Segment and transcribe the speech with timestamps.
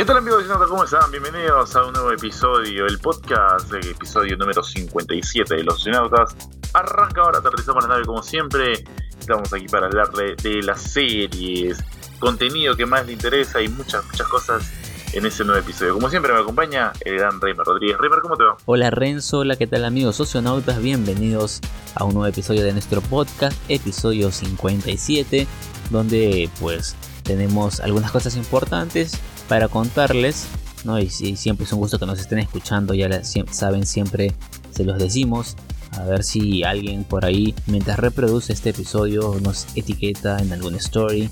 [0.00, 1.10] ¿Qué tal amigos de ¿Cómo están?
[1.10, 6.34] Bienvenidos a un nuevo episodio, el podcast, episodio número 57 de Los Sinautas.
[6.72, 8.82] Arranca ahora, aterrizamos la nave como siempre.
[9.18, 11.84] Estamos aquí para hablar de, las series,
[12.18, 14.72] contenido que más le interesa y muchas, muchas cosas
[15.12, 15.92] en ese nuevo episodio.
[15.92, 17.98] Como siempre me acompaña el gran Reimer Rodríguez.
[17.98, 18.56] Reimer, ¿cómo te va?
[18.64, 20.80] Hola Renzo, hola, ¿qué tal amigos socionautas?
[20.80, 21.60] Bienvenidos
[21.94, 25.46] a un nuevo episodio de nuestro podcast, episodio 57,
[25.90, 30.46] donde pues tenemos algunas cosas importantes para contarles,
[30.84, 31.00] ¿no?
[31.00, 33.08] Y, siempre es un gusto que nos estén escuchando, ya
[33.50, 34.32] saben, siempre
[34.70, 35.56] se los decimos.
[35.98, 41.28] A ver si alguien por ahí, mientras reproduce este episodio, nos etiqueta en alguna story,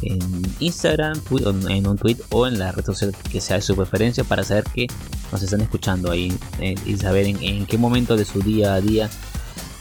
[0.00, 0.18] en
[0.60, 1.20] Instagram,
[1.68, 4.86] en un tweet o en la red social que sea su preferencia para saber que
[5.30, 9.10] nos están escuchando ahí eh, y saber en, qué momento de su día a día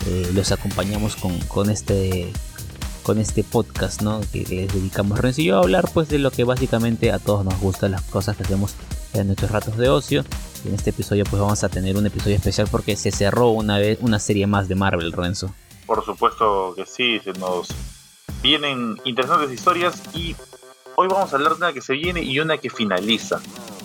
[0.07, 2.33] eh, los acompañamos con, con este
[3.07, 4.19] con este podcast ¿no?
[4.33, 7.87] que les dedicamos Renzo a hablar pues de lo que básicamente a todos nos gusta,
[7.87, 8.75] las cosas que hacemos
[9.13, 10.25] en nuestros ratos de ocio.
[10.65, 13.77] Y en este episodio pues vamos a tener un episodio especial porque se cerró una
[13.77, 15.55] vez una serie más de Marvel, Renzo.
[15.85, 17.69] Por supuesto que sí, se nos
[18.43, 20.35] vienen interesantes historias y
[20.97, 23.39] hoy vamos a hablar de una que se viene y una que finaliza.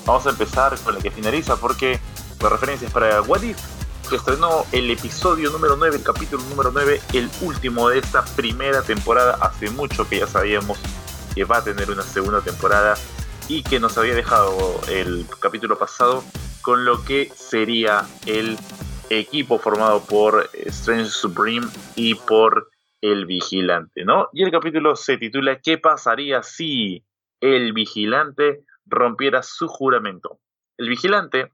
[0.05, 2.01] Vamos a empezar con la que finaliza porque
[2.41, 3.57] la referencia es para What If,
[4.17, 9.39] estrenó el episodio número 9, el capítulo número 9, el último de esta primera temporada.
[9.41, 10.79] Hace mucho que ya sabíamos
[11.35, 12.95] que va a tener una segunda temporada
[13.49, 16.25] y que nos había dejado el capítulo pasado
[16.61, 18.59] con lo que sería el
[19.11, 24.29] equipo formado por Strange Supreme y por el vigilante, ¿no?
[24.33, 27.05] Y el capítulo se titula ¿Qué pasaría si
[27.41, 30.39] el vigilante rompiera su juramento?
[30.77, 31.53] El vigilante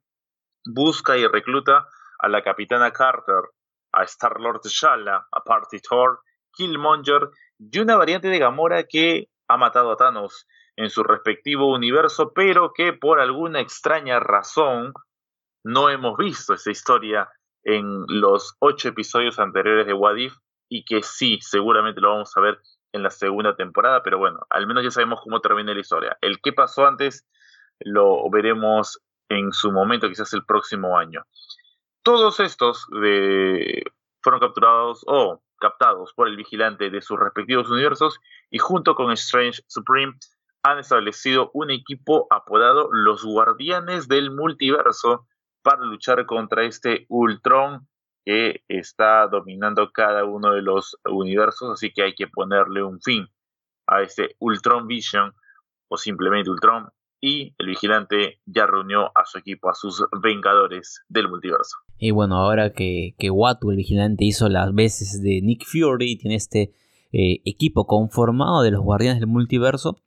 [0.64, 1.86] busca y recluta
[2.18, 3.42] a la Capitana Carter,
[3.92, 6.20] a Star-Lord Shala, a Party Thor,
[6.52, 12.32] Killmonger y una variante de Gamora que ha matado a Thanos en su respectivo universo,
[12.32, 14.92] pero que por alguna extraña razón
[15.64, 17.28] no hemos visto esa historia
[17.64, 20.34] en los ocho episodios anteriores de What If
[20.68, 22.58] y que sí, seguramente lo vamos a ver
[22.92, 26.16] en la segunda temporada, pero bueno, al menos ya sabemos cómo termina la historia.
[26.20, 27.26] El qué pasó antes
[27.80, 31.24] lo veremos en su momento, quizás el próximo año.
[32.08, 38.94] Todos estos fueron capturados o captados por el vigilante de sus respectivos universos y junto
[38.94, 40.14] con Strange Supreme
[40.62, 45.26] han establecido un equipo apodado los Guardianes del Multiverso
[45.60, 47.86] para luchar contra este Ultron
[48.24, 53.28] que está dominando cada uno de los universos, así que hay que ponerle un fin
[53.86, 55.34] a este Ultron Vision
[55.88, 56.88] o simplemente Ultron
[57.20, 61.76] y el vigilante ya reunió a su equipo, a sus vengadores del multiverso.
[61.98, 66.36] Y bueno, ahora que, que Watu, el vigilante, hizo las veces de Nick Fury tiene
[66.36, 66.72] este
[67.12, 69.98] eh, equipo conformado de los guardianes del multiverso,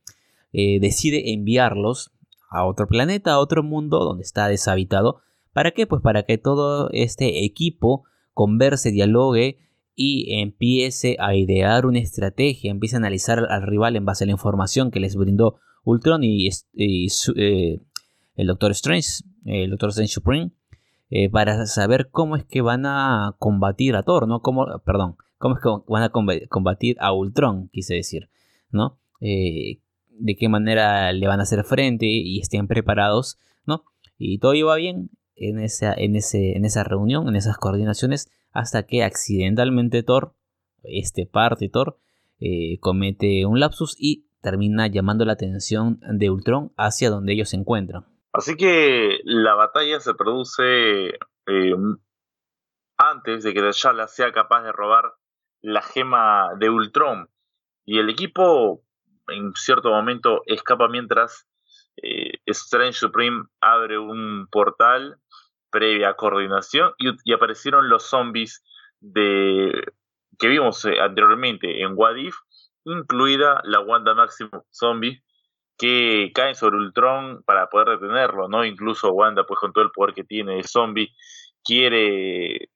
[0.53, 2.12] eh, decide enviarlos
[2.50, 5.22] a otro planeta, a otro mundo donde está deshabitado.
[5.52, 5.88] ¿Para qué?
[5.88, 8.03] Pues para que todo este equipo
[8.34, 9.58] converse, dialogue
[9.96, 14.34] y empiece a idear una estrategia, empiece a analizar al rival en base a la
[14.34, 17.79] información que les brindó Ultron y, eh,
[18.35, 20.52] el Doctor Strange, el Doctor Strange Supreme,
[21.13, 24.41] eh, para saber cómo es que van a combatir a Thor, ¿no?
[24.41, 28.29] Cómo, perdón, cómo es que van a combatir a Ultron, quise decir,
[28.69, 28.97] ¿no?
[29.19, 33.83] Eh, de qué manera le van a hacer frente y estén preparados, ¿no?
[34.17, 38.83] Y todo iba bien en esa, en, ese, en esa reunión, en esas coordinaciones, hasta
[38.83, 40.33] que accidentalmente Thor,
[40.81, 41.97] este parte Thor,
[42.79, 48.05] comete un lapsus y termina llamando la atención de Ultron hacia donde ellos se encuentran.
[48.34, 51.75] Así que la batalla se produce eh,
[52.97, 55.14] antes de que T'Challa sea capaz de robar
[55.62, 57.30] la gema de Ultron.
[57.86, 58.84] Y el equipo
[59.28, 61.47] en cierto momento escapa mientras
[61.97, 65.18] eh, Strange Supreme abre un portal
[65.70, 68.64] previa coordinación y, aparecieron los zombies
[69.00, 69.72] de
[70.38, 72.35] que vimos eh, anteriormente en Wadif
[72.84, 75.23] incluida la Wanda Maximum Zombie,
[75.81, 78.63] que caen sobre Ultron para poder detenerlo, ¿no?
[78.63, 81.09] Incluso Wanda, pues con todo el poder que tiene de zombie,
[81.63, 82.69] quiere eh,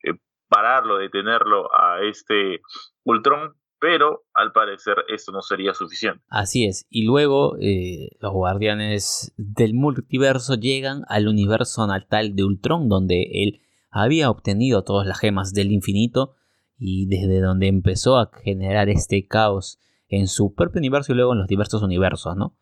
[0.47, 2.61] pararlo, detenerlo a este
[3.03, 6.23] Ultron, pero al parecer esto no sería suficiente.
[6.29, 12.89] Así es, y luego eh, los guardianes del multiverso llegan al universo natal de Ultron,
[12.89, 13.61] donde él
[13.91, 16.33] había obtenido todas las gemas del infinito
[16.79, 21.39] y desde donde empezó a generar este caos en su propio universo y luego en
[21.39, 22.55] los diversos universos, ¿no?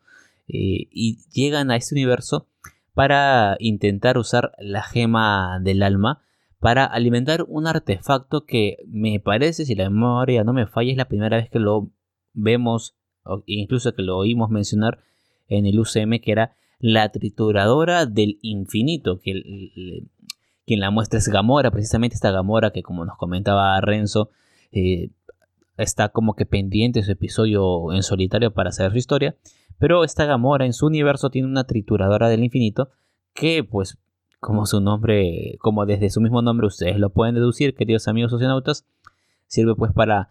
[0.46, 2.48] Eh, y llegan a este universo
[2.92, 6.22] para intentar usar la gema del alma
[6.64, 11.08] para alimentar un artefacto que me parece, si la memoria no me falla, es la
[11.08, 11.90] primera vez que lo
[12.32, 12.96] vemos,
[13.44, 15.00] incluso que lo oímos mencionar
[15.48, 20.06] en el UCM, que era la trituradora del infinito, que
[20.64, 24.30] quien la muestra es Gamora, precisamente esta Gamora que como nos comentaba Renzo,
[24.72, 25.10] eh,
[25.76, 29.36] está como que pendiente su episodio en solitario para saber su historia,
[29.78, 32.90] pero esta Gamora en su universo tiene una trituradora del infinito
[33.34, 33.98] que pues
[34.40, 38.86] como su nombre, como desde su mismo nombre ustedes lo pueden deducir, queridos amigos socionautas,
[39.46, 40.30] sirve pues para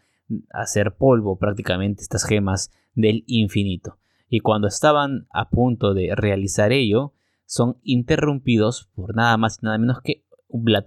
[0.52, 3.98] hacer polvo prácticamente estas gemas del infinito.
[4.30, 7.14] Y cuando estaban a punto de realizar ello,
[7.46, 10.86] son interrumpidos por nada más y nada menos que Black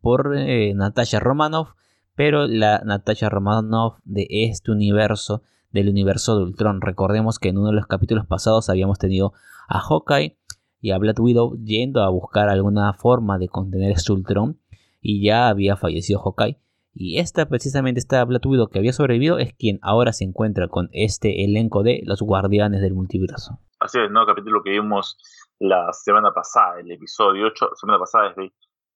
[0.00, 1.72] por eh, Natasha Romanoff,
[2.14, 6.80] pero la Natasha Romanoff de este universo, del universo de Ultron.
[6.80, 9.32] Recordemos que en uno de los capítulos pasados habíamos tenido
[9.68, 10.38] a Hawkeye
[10.80, 14.60] y a Black Widow yendo a buscar alguna forma de contener este Ultron
[15.00, 16.58] y ya había fallecido Hawkeye.
[16.94, 20.88] Y esta, precisamente, esta Black Widow que había sobrevivido es quien ahora se encuentra con
[20.92, 23.60] este elenco de los Guardianes del Multiverso.
[23.78, 24.26] Así es, ¿no?
[24.26, 25.16] Capítulo que vimos
[25.60, 28.34] la semana pasada, el episodio 8, semana pasada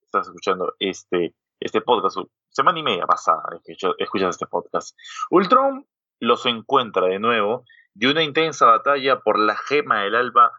[0.03, 4.97] estás escuchando este, este podcast, semana y media pasada que escuchas este podcast.
[5.31, 5.87] Ultron
[6.23, 7.65] los encuentra de nuevo
[7.97, 10.53] y una intensa batalla por la gema del alba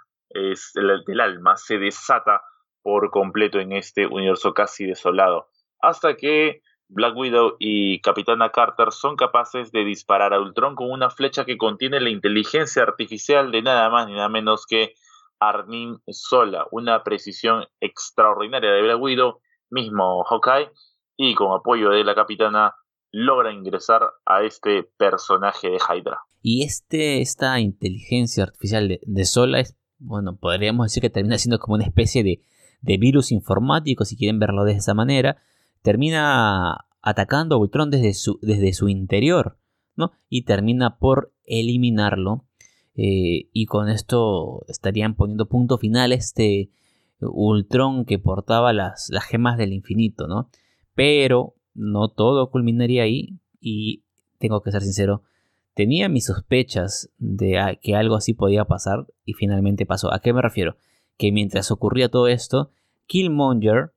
[1.22, 2.42] alma se desata
[2.82, 5.48] por completo en este universo casi desolado,
[5.80, 11.10] hasta que Black Widow y Capitana Carter son capaces de disparar a Ultron con una
[11.10, 14.96] flecha que contiene la inteligencia artificial de nada más ni nada menos que
[15.40, 19.40] Arnim Sola, una precisión extraordinaria de Black Widow,
[19.70, 20.72] mismo Hawkeye,
[21.16, 22.76] y con apoyo de la capitana
[23.14, 26.20] logra ingresar a este personaje de Hydra.
[26.42, 31.76] Y este, esta inteligencia artificial de, Sola es, bueno, podríamos decir que termina siendo como
[31.76, 32.42] una especie de,
[32.82, 35.38] de virus informático, si quieren verlo de esa manera,
[35.84, 39.60] termina atacando a Ultron desde su, desde su interior,
[39.96, 40.12] ¿no?
[40.28, 42.46] Y termina por eliminarlo
[42.96, 46.72] eh, y con esto estarían poniendo punto final este
[47.20, 50.50] Ultron que portaba las, las gemas del infinito, ¿no?
[50.96, 54.04] Pero no todo culminaría ahí y
[54.38, 55.24] tengo que ser sincero,
[55.74, 60.14] tenía mis sospechas de que algo así podía pasar y finalmente pasó.
[60.14, 60.76] ¿A qué me refiero?
[61.18, 62.72] Que mientras ocurría todo esto,
[63.08, 63.94] Killmonger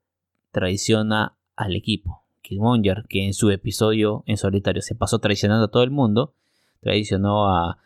[0.53, 2.23] traiciona al equipo.
[2.43, 6.35] Killmonger, que en su episodio en solitario se pasó traicionando a todo el mundo,
[6.81, 7.79] traicionó a,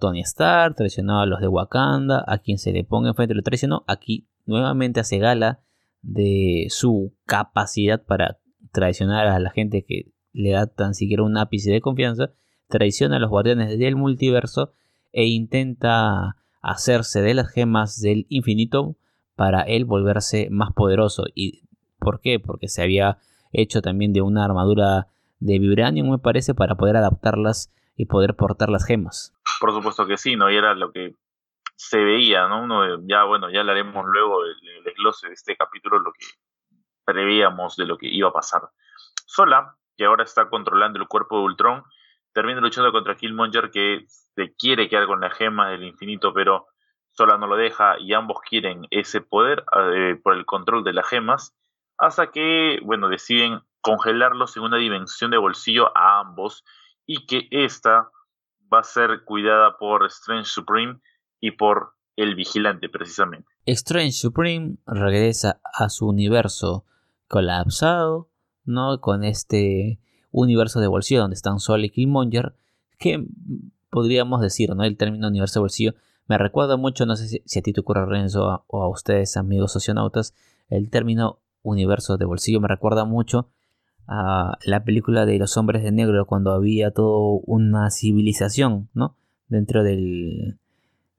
[0.00, 3.84] Tony Stark, traicionó a los de Wakanda, a quien se le ponga enfrente lo traicionó,
[3.86, 5.60] aquí nuevamente hace gala
[6.02, 8.38] de su capacidad para
[8.74, 12.32] traicionar a la gente que le da tan siquiera un ápice de confianza,
[12.68, 14.74] traiciona a los guardianes del multiverso
[15.12, 18.96] e intenta hacerse de las gemas del infinito
[19.36, 21.24] para él volverse más poderoso.
[21.34, 21.62] ¿Y
[21.98, 22.40] por qué?
[22.40, 23.18] Porque se había
[23.52, 25.06] hecho también de una armadura
[25.38, 29.32] de vibranium, me parece, para poder adaptarlas y poder portar las gemas.
[29.60, 30.50] Por supuesto que sí, ¿no?
[30.50, 31.14] Y era lo que
[31.76, 32.64] se veía, ¿no?
[32.64, 36.26] Uno ya, bueno, ya hablaremos luego del, desglose de este capítulo, lo que
[37.04, 38.62] preveíamos de lo que iba a pasar.
[39.26, 41.84] Sola, que ahora está controlando el cuerpo de Ultron,
[42.32, 46.66] termina luchando contra Killmonger que se quiere quedar con la gema del infinito, pero
[47.10, 49.64] Sola no lo deja y ambos quieren ese poder
[49.94, 51.54] eh, por el control de las gemas,
[51.96, 56.64] hasta que, bueno, deciden congelarlos en una dimensión de bolsillo a ambos
[57.06, 58.10] y que esta
[58.72, 61.00] va a ser cuidada por Strange Supreme
[61.38, 63.48] y por el vigilante precisamente.
[63.66, 66.84] Strange Supreme regresa a su universo
[67.28, 68.28] colapsado,
[68.64, 69.00] ¿no?
[69.00, 69.98] Con este
[70.30, 72.54] universo de bolsillo donde están Sol y Killmonger,
[72.98, 73.26] que
[73.90, 74.84] podríamos decir, ¿no?
[74.84, 75.94] El término universo de bolsillo
[76.26, 79.72] me recuerda mucho, no sé si, a ti te ocurre Renzo o a ustedes amigos
[79.72, 80.34] socionautas,
[80.68, 83.48] el término universo de bolsillo me recuerda mucho
[84.06, 89.16] a la película de los hombres de negro cuando había toda una civilización, ¿no?
[89.48, 90.58] Dentro del,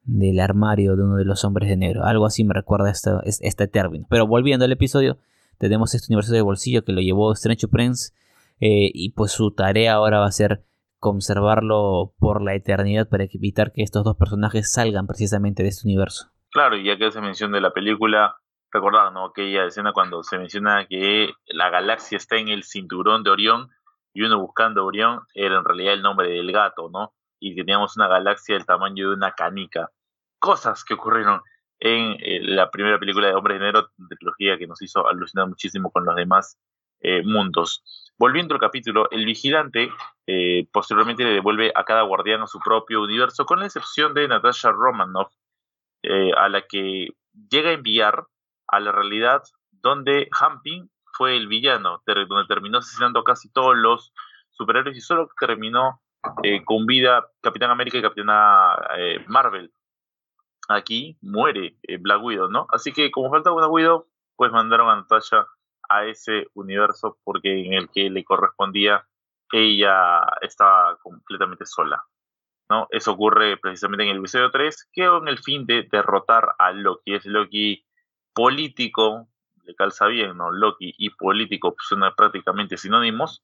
[0.04, 2.04] del armario de uno de los hombres de negro.
[2.06, 4.06] Algo así me recuerda este, este término.
[4.10, 5.18] Pero volviendo al episodio,
[5.58, 8.14] tenemos este universo de bolsillo que lo llevó Strange Prince
[8.60, 10.66] eh, y pues su tarea ahora va a ser
[11.00, 16.32] conservarlo por la eternidad para evitar que estos dos personajes salgan precisamente de este universo.
[16.52, 18.38] Claro, y ya que se menciona de la película,
[18.72, 19.26] recordar, ¿no?
[19.26, 23.70] Aquella escena cuando se menciona que la galaxia está en el cinturón de Orión
[24.14, 27.14] y uno buscando Orión era en realidad el nombre del gato, ¿no?
[27.40, 29.92] Y teníamos una galaxia del tamaño de una canica.
[30.40, 31.42] Cosas que ocurrieron
[31.80, 35.92] en eh, la primera película de Hombre de Negro, trilogía que nos hizo alucinar muchísimo
[35.92, 36.58] con los demás
[37.02, 37.84] eh, mundos.
[38.18, 39.92] Volviendo al capítulo, el vigilante
[40.26, 44.72] eh, posteriormente le devuelve a cada guardián su propio universo, con la excepción de Natasha
[44.72, 45.34] Romanoff,
[46.38, 47.10] a la que
[47.50, 48.26] llega a enviar
[48.68, 49.42] a la realidad
[49.72, 54.14] donde Hamping fue el villano, donde terminó asesinando casi todos los
[54.52, 56.04] superhéroes y solo terminó
[56.66, 58.76] con vida Capitán América y Capitana
[59.26, 59.72] Marvel.
[60.68, 62.68] Aquí muere eh, Black Widow, ¿no?
[62.72, 65.48] Así que como falta una Widow, pues mandaron a Natasha
[65.90, 69.08] a ese universo porque en el que le correspondía
[69.52, 72.04] ella estaba completamente sola.
[72.70, 72.88] ¿no?
[72.90, 77.14] Eso ocurre precisamente en el episodio 3, que con el fin de derrotar a Loki.
[77.14, 77.86] Es Loki
[78.34, 79.30] político,
[79.64, 80.52] le calza bien, ¿no?
[80.52, 83.44] Loki y político son prácticamente sinónimos.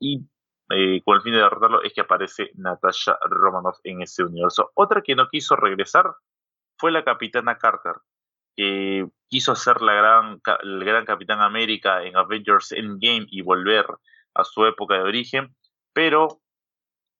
[0.00, 0.26] Y
[0.70, 4.72] eh, con el fin de derrotarlo es que aparece Natasha Romanoff en ese universo.
[4.74, 6.12] Otra que no quiso regresar
[6.82, 7.94] fue la Capitana Carter,
[8.56, 13.86] que quiso ser la gran, el gran Capitán América en Avengers Endgame y volver
[14.34, 15.54] a su época de origen,
[15.92, 16.40] pero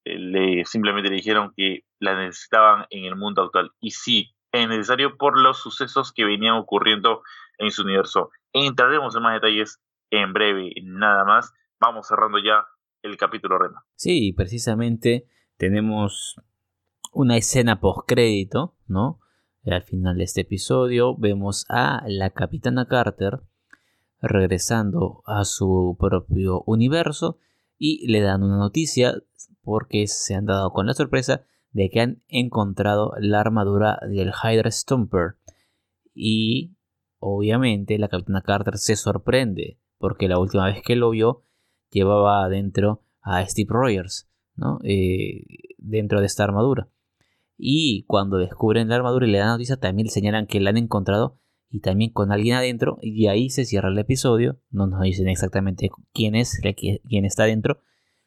[0.04, 3.70] eh, le, simplemente le dijeron que la necesitaban en el mundo actual.
[3.80, 7.22] Y sí, es necesario por los sucesos que venían ocurriendo
[7.56, 8.30] en su universo.
[8.52, 11.52] Entraremos en más detalles en breve, nada más.
[11.78, 12.66] Vamos cerrando ya
[13.02, 13.84] el capítulo Rema.
[13.94, 16.34] Sí, precisamente tenemos
[17.12, 19.21] una escena post crédito, ¿no?
[19.64, 23.42] Al final de este episodio vemos a la capitana Carter
[24.20, 27.38] regresando a su propio universo
[27.78, 29.22] y le dan una noticia
[29.62, 34.68] porque se han dado con la sorpresa de que han encontrado la armadura del Hydra
[34.68, 35.36] Stomper
[36.12, 36.74] y
[37.20, 41.44] obviamente la capitana Carter se sorprende porque la última vez que lo vio
[41.92, 44.80] llevaba adentro a Steve Rogers ¿no?
[44.82, 45.44] Eh,
[45.78, 46.88] dentro de esta armadura
[47.64, 51.38] y cuando descubren la armadura y le dan noticia, también señalan que la han encontrado
[51.70, 52.98] y también con alguien adentro.
[53.00, 54.58] Y ahí se cierra el episodio.
[54.72, 56.60] No nos dicen exactamente quién es,
[57.08, 57.78] quién está adentro.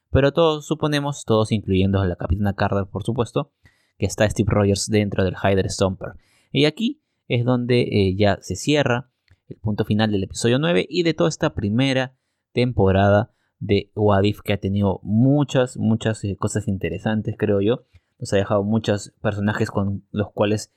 [0.10, 3.52] Pero todos suponemos, todos incluyendo a la Capitana Carter, por supuesto,
[3.98, 6.14] que está Steve Rogers dentro del Hydra Stomper.
[6.54, 9.12] Y aquí es donde eh, ya se cierra
[9.50, 12.16] el punto final del episodio 9 y de toda esta primera
[12.54, 17.84] temporada de Wadif que ha tenido muchas, muchas eh, cosas interesantes, creo yo
[18.20, 20.74] nos ha dejado muchos personajes con los cuales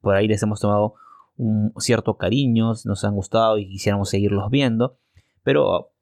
[0.00, 0.94] por ahí les hemos tomado
[1.36, 4.98] un cierto cariño, nos han gustado y quisiéramos seguirlos viendo.
[5.42, 5.92] Pero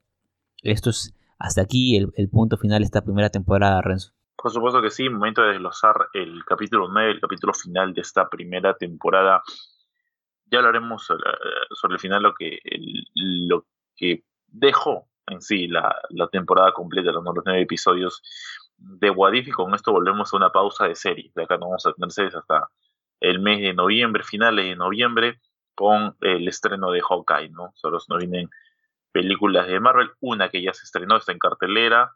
[0.62, 4.12] esto es hasta aquí el, punto final de esta primera temporada, Renzo.
[4.36, 8.28] Por supuesto que sí, momento de desglosar el capítulo 9, el capítulo final de esta
[8.28, 9.42] primera temporada.
[10.46, 12.58] Ya hablaremos sobre, el final, lo que,
[13.14, 13.66] lo
[13.96, 15.94] que dejó en sí la,
[16.30, 18.22] temporada completa, los nueve episodios
[18.80, 21.30] de Wadif y con esto volvemos a una pausa de serie.
[21.34, 22.68] De acá no vamos a tener series hasta
[23.20, 25.40] el mes de noviembre, finales de noviembre,
[25.74, 27.72] con el estreno de Hawkeye, ¿no?
[27.74, 28.50] Solo nos vienen
[29.12, 32.12] películas de Marvel, una que ya se estrenó, está en cartelera,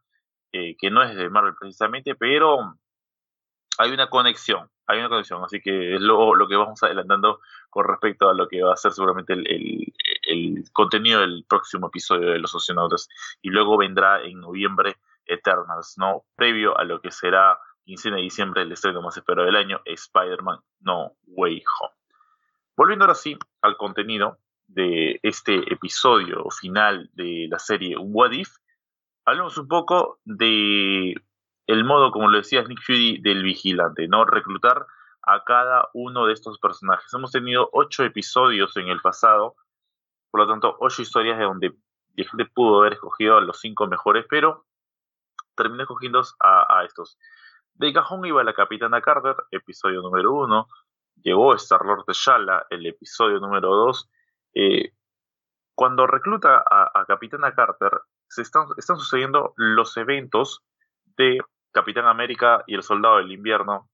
[0.52, 2.78] eh, que no es de Marvel precisamente, pero
[3.78, 7.40] hay una conexión, hay una conexión, así que es lo, lo que vamos adelantando
[7.71, 9.92] con respecto a lo que va a ser seguramente el, el,
[10.28, 13.09] el contenido del próximo episodio de Los Oceanautas.
[13.42, 16.25] Y luego vendrá en noviembre Eternals, ¿no?
[16.37, 20.61] Previo a lo que será 15 de diciembre el estreno más esperado del año, Spider-Man
[20.81, 21.95] No Way Home.
[22.76, 28.57] Volviendo ahora sí al contenido de este episodio final de la serie What If,
[29.25, 31.14] hablemos un poco de
[31.66, 34.25] el modo, como lo decía Nick Fury, del vigilante, ¿no?
[34.25, 34.87] Reclutar
[35.23, 37.12] a cada uno de estos personajes.
[37.14, 39.57] Hemos tenido ocho episodios en el pasado,
[40.31, 41.75] por lo tanto, ocho historias de donde
[42.16, 44.66] la gente pudo haber escogido a los cinco mejores, pero
[45.54, 47.18] terminé escogiendo a, estos.
[47.75, 50.68] De cajón iba la Capitana Carter, episodio número uno.
[51.23, 54.11] Llegó Star-Lord T'Challa, el episodio número dos.
[54.54, 54.92] Eh,
[55.75, 57.90] cuando recluta a, Capitana Carter,
[58.28, 60.62] se están, sucediendo los eventos
[61.16, 61.40] de
[61.73, 63.88] Capitán América y el Soldado del Invierno.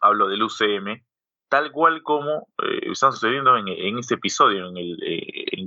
[0.00, 1.04] Hablo del UCM,
[1.48, 5.64] tal cual como eh, están sucediendo en, este episodio, en, el, eh.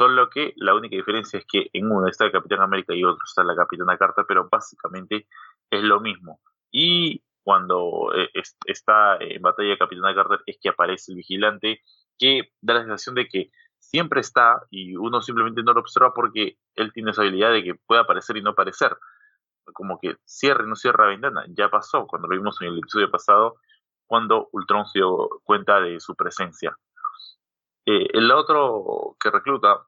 [0.00, 3.22] Solo que la única diferencia es que en uno está el Capitán América y otro
[3.22, 5.26] está la Capitana Carter, pero básicamente
[5.68, 6.40] es lo mismo.
[6.70, 8.30] Y cuando eh,
[8.64, 11.82] está en batalla Capitana Carter es que aparece el vigilante,
[12.18, 16.56] que da la sensación de que siempre está y uno simplemente no lo observa porque
[16.76, 18.96] él tiene esa habilidad de que puede aparecer y no aparecer.
[19.74, 21.44] Como que cierra y no cierra la ventana.
[21.48, 23.56] Ya pasó cuando lo vimos en el episodio pasado,
[24.06, 26.74] cuando Ultron se dio cuenta de su presencia.
[27.84, 29.86] Eh, el otro que recluta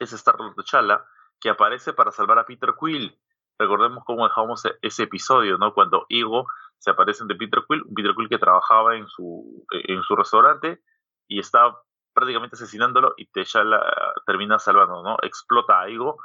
[0.00, 1.04] es Star-Lord T'Challa,
[1.40, 3.18] que aparece para salvar a Peter Quill.
[3.58, 5.74] Recordemos cómo dejamos e-, ese episodio, ¿no?
[5.74, 6.46] Cuando Ego
[6.78, 10.82] se aparece de Peter Quill, un Peter Quill que trabajaba en su, en su restaurante
[11.28, 11.76] y está
[12.12, 13.80] prácticamente asesinándolo y T'Challa
[14.26, 15.16] termina salvando, ¿no?
[15.22, 16.18] Explota a Ego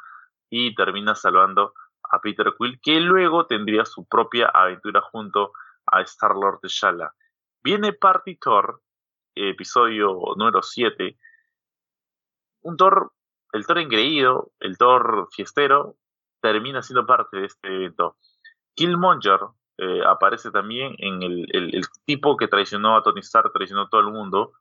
[0.50, 1.74] y termina salvando
[2.12, 5.54] a Peter Quill, que luego tendría su propia aventura junto
[5.86, 7.14] a Star-Lord T'Challa.
[7.64, 8.82] Viene Party Thor,
[9.36, 11.18] episodio número 7,
[12.64, 13.14] un Thor
[13.54, 15.98] el Thor engreído, el Thor fiestero,
[16.42, 18.18] termina siendo parte de este evento.
[18.76, 19.40] Killmonger,
[19.78, 24.12] eh, aparece también en el, tipo que traicionó a Tony Stark, traicionó a todo el
[24.12, 24.54] mundo,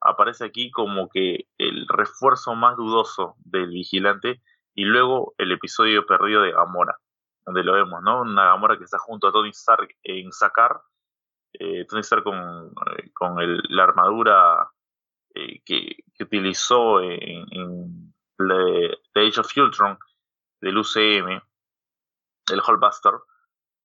[0.00, 4.42] aparece aquí como que el refuerzo más dudoso del vigilante
[4.74, 6.98] y luego el episodio perdido de Gamora,
[7.44, 8.20] donde lo vemos, ¿no?
[8.20, 10.80] Una Gamora que está junto a Tony Stark en Sakar,
[11.54, 14.70] eh, Tony Stark con, eh, la armadura
[15.34, 19.98] eh, que, utilizó en The Age of Ultron
[20.60, 21.40] del UCM,
[22.52, 23.12] el Hallbuster,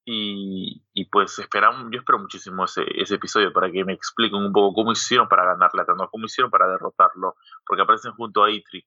[0.03, 4.73] y, y, pues esperamos, yo espero muchísimo ese, episodio para que me expliquen un poco
[4.73, 6.09] cómo hicieron para ganar la ¿no?
[6.09, 8.83] cómo hicieron para derrotarlo, porque aparecen junto a Itri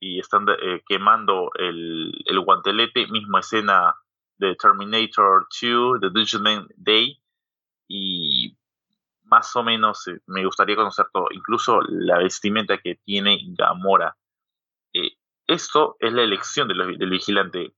[0.00, 3.94] y están eh, quemando el, el, guantelete, misma escena
[4.38, 7.22] de Terminator 2, The Judgment Day,
[7.88, 8.56] y
[9.24, 14.16] más o menos eh, me gustaría conocer todo, incluso la vestimenta que tiene Gamora.
[15.46, 17.74] Esto es la elección del, vigilante.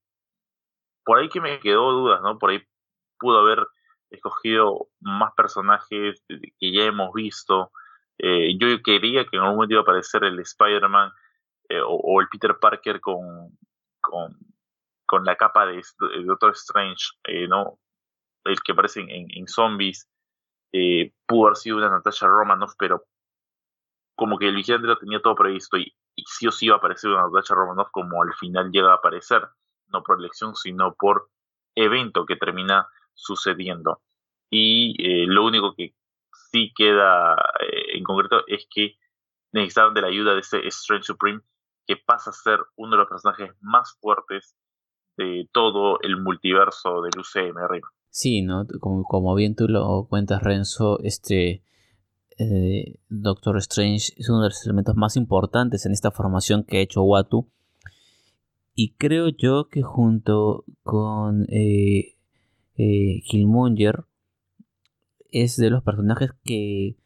[1.05, 2.39] Por ahí que me quedó dudas, ¿no?
[2.39, 2.63] Por ahí
[3.19, 3.67] pudo haber
[4.11, 7.73] escogido más personajes que ya hemos visto.
[8.19, 11.11] Eh, yo quería que en algún momento iba a aparecer el Spider-Man
[11.69, 13.59] eh, o, el Peter Parker con,
[14.01, 14.37] con,
[15.05, 15.83] con la capa de,
[16.25, 17.81] Doctor Strange, eh, ¿no?
[18.45, 20.09] El que aparece en, en Zombies.
[21.27, 23.05] pudo haber sido una Natasha Romanoff, pero
[24.17, 26.79] como que el vigilante lo tenía todo previsto y, y sí o sí iba a
[26.79, 29.43] aparecer una Natasha Romanoff como al final llega a aparecer,
[29.89, 31.29] no por elección, sino por
[31.75, 34.01] evento que termina sucediendo.
[34.51, 35.95] Y eh, lo único que
[36.51, 38.97] sí queda eh, en concreto es que
[39.53, 41.41] necesitaban de la ayuda de ese Strange Supreme,
[41.87, 44.57] que pasa a ser uno de los personajes más fuertes
[45.17, 47.57] de todo el multiverso del UCM,
[48.11, 48.67] Sí, ¿no?
[48.81, 51.63] Como bien tú lo cuentas, Renzo, este
[52.39, 56.81] eh, Doctor Strange es uno de los elementos más importantes en esta formación que ha
[56.81, 57.49] hecho Watu.
[58.75, 62.15] Y creo yo que junto con eh,
[62.77, 64.05] Killmonger
[65.31, 66.97] es de los personajes que,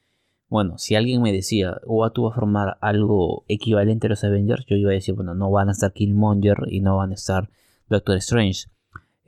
[0.48, 4.76] bueno, si alguien me decía, Watu va a formar algo equivalente a los Avengers, yo
[4.76, 7.50] iba a decir, bueno, no van a estar Killmonger y no van a estar
[7.88, 8.68] Doctor Strange.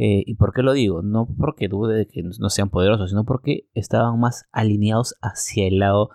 [0.04, 1.00] Eh, ¿Y por qué lo digo?
[1.02, 5.78] No porque dude de que no sean poderosos, sino porque estaban más alineados hacia el
[5.78, 6.10] lado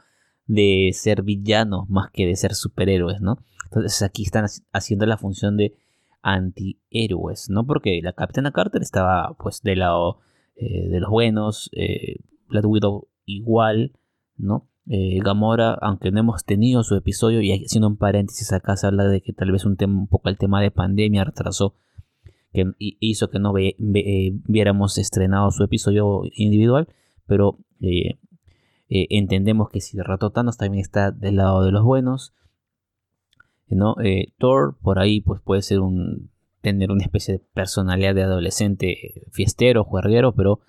[0.46, 3.38] de ser villanos más que de ser superhéroes, ¿no?
[3.64, 5.78] Entonces aquí están haciendo la función de
[6.22, 7.66] antihéroes, ¿no?
[7.66, 10.20] Porque la Capitana Carter estaba pues del lado
[10.58, 12.18] eh, de los buenos, eh,
[12.50, 13.94] Black Widow igual,
[14.36, 14.68] ¿no?
[14.90, 19.06] Eh, Gamora, aunque no hemos tenido su episodio, y haciendo un paréntesis acá se habla
[19.06, 21.76] de que tal vez un, un poco el tema de pandemia retrasó,
[22.54, 26.88] que hizo que no viéramos estrenado su episodio individual,
[27.26, 27.60] pero
[28.90, 32.34] entendemos que si derrotó Thanos también está del lado de los buenos,
[33.76, 33.96] ¿no?
[34.04, 36.30] Eh, Thor por ahí pues puede ser un
[36.62, 40.60] tener una especie de personalidad de adolescente fiestero, juerguero, pero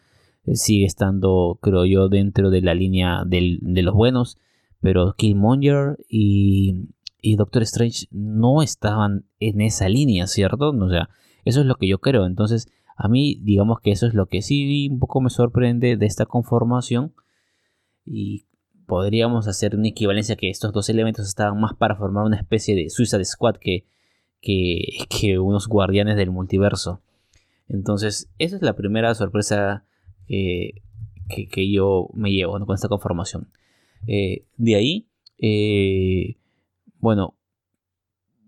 [0.45, 4.39] eh, sigue estando, creo yo, dentro de la línea de los buenos.
[4.81, 10.71] Pero Killmonger y, y, Doctor Strange no estaban en esa línea, ¿cierto?
[10.71, 11.09] O sea,
[11.49, 12.27] eso es lo que yo creo.
[12.27, 16.07] Entonces, a mí, digamos que eso es lo que sí un poco me sorprende de
[16.07, 17.15] esta conformación.
[18.05, 18.45] Y
[18.87, 22.91] podríamos hacer una equivalencia que estos dos elementos estaban más para formar una especie de
[22.91, 23.87] Suicide Squad que,
[24.41, 27.01] que, unos guardianes del multiverso.
[27.69, 29.85] Entonces, esa es la primera sorpresa
[30.27, 30.83] que,
[31.29, 33.49] que, yo me llevo con esta conformación.
[34.07, 35.09] Eh, de ahí,
[35.39, 36.37] eh,
[36.99, 37.38] bueno,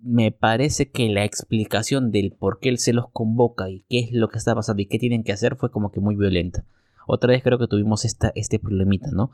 [0.03, 4.13] me parece que la explicación del por qué él se los convoca y qué es
[4.13, 6.65] lo que está pasando y qué tienen que hacer fue como que muy violenta.
[7.07, 9.31] Otra vez creo que tuvimos esta, este problemita, ¿no?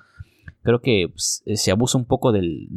[0.67, 2.69] creo que pues, eh, se abusa un poco del,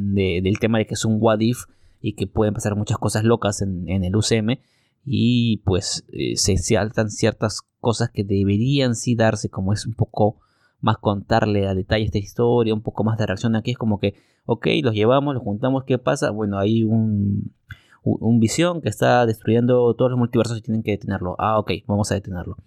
[0.61, 1.63] tema de que es un what if
[2.01, 4.59] y que pueden pasar muchas cosas locas en, el UCM
[5.05, 10.39] y pues eh, se saltan ciertas cosas que deberían sí darse como es un poco
[10.81, 14.13] más contarle a detalle esta historia, un poco más de reacción aquí es como que,
[14.45, 16.29] ok, los llevamos, los juntamos, ¿qué pasa?
[16.29, 17.53] Bueno, hay un,
[18.03, 21.35] un visión que está destruyendo todos los multiversos y tienen que detenerlo.
[21.37, 22.57] Ah, ok, vamos a detenerlo.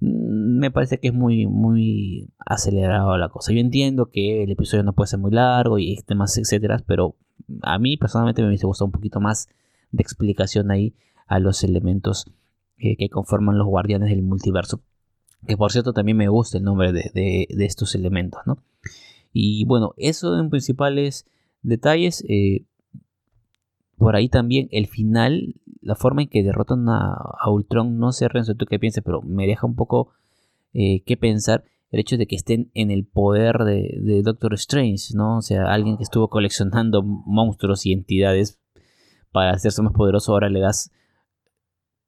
[0.00, 3.52] Mm, me parece que es muy, muy acelerado la cosa.
[3.52, 7.16] Yo entiendo que el episodio no puede ser muy largo y temas, etcétera, pero
[7.62, 9.48] a mí personalmente me hubiese gustado un poquito más
[9.90, 10.94] de explicación ahí
[11.26, 12.26] a los elementos
[12.76, 14.82] que conforman los guardianes del multiverso.
[15.46, 18.58] Que por cierto también me gusta el nombre de, estos elementos, ¿no?
[19.32, 21.26] Y bueno, eso en principales
[21.62, 22.24] detalles.
[22.28, 22.64] Eh,
[24.02, 27.16] por ahí también el final, la forma en que derrotan a,
[27.48, 30.12] Ultron, no sé Renzo tú qué piensas, pero me deja un poco
[30.72, 35.38] eh, que pensar el hecho de que estén en el poder de, Doctor Strange, ¿no?
[35.38, 38.58] O sea, alguien que estuvo coleccionando monstruos y entidades
[39.30, 40.90] para hacerse más poderoso, ahora le das,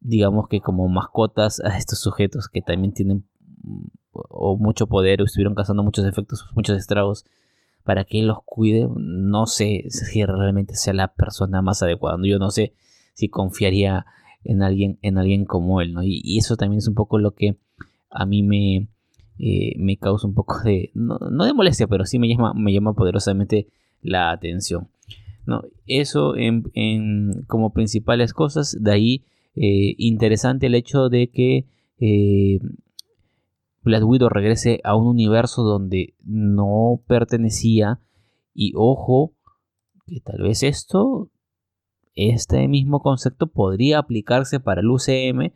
[0.00, 3.24] digamos que como mascotas a estos sujetos que también tienen
[4.12, 7.24] o mucho poder o estuvieron causando muchos efectos, muchos estragos
[7.84, 12.18] para que él los cuide, no sé si realmente sea la persona más adecuada.
[12.24, 12.72] Yo no sé
[13.12, 14.06] si confiaría
[14.42, 16.02] en alguien, en alguien como él, ¿no?
[16.02, 17.58] Y, eso también es un poco lo que
[18.10, 18.88] a mí me,
[19.38, 22.94] eh, me causa un poco de, no, de molestia, pero sí me llama, me llama
[22.94, 23.68] poderosamente
[24.00, 24.88] la atención.
[25.46, 25.62] ¿no?
[25.86, 26.62] Eso en,
[27.46, 29.24] como principales cosas, de ahí
[29.56, 31.66] eh, interesante el hecho de que
[32.00, 32.60] eh,
[33.84, 38.00] Black Widow regrese a un universo donde no pertenecía
[38.54, 39.34] y ojo
[40.06, 41.30] que tal vez esto
[42.14, 45.52] este mismo concepto podría aplicarse para el UCM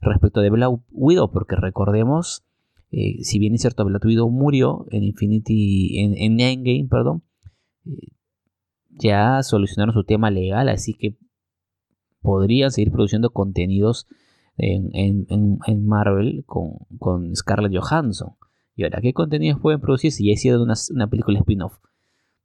[0.00, 2.44] respecto de Black Widow porque recordemos
[2.90, 7.22] eh, si bien es cierto Black Widow murió en Infinity en, en Endgame perdón
[7.84, 8.12] eh,
[8.90, 11.18] ya solucionaron su tema legal así que
[12.22, 14.06] podrían seguir produciendo contenidos
[14.58, 18.34] en, Marvel con, Scarlett Johansson.
[18.74, 21.78] Y ahora, ¿qué contenidos pueden producir si ya hicieron una, película spin-off?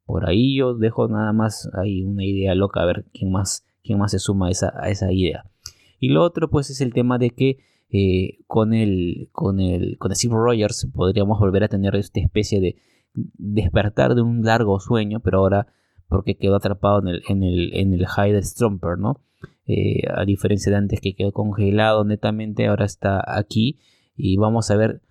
[0.06, 4.00] Por ahí yo dejo nada más ahí una idea loca a ver quién más, quién
[4.00, 5.46] más se suma a esa, a esa idea.
[6.00, 7.60] Y lo otro pues es el tema de que
[7.94, 12.78] eh, con el con el con Steve Rogers podríamos volver a tener esta especie de
[13.14, 15.68] despertar de un largo sueño, pero ahora
[16.08, 19.22] porque quedó atrapado en el en el en el Hyder Strumper, ¿no?
[19.74, 23.80] Eh, a diferencia de antes que quedó congelado netamente, ahora está aquí
[24.18, 25.02] y vamos a ver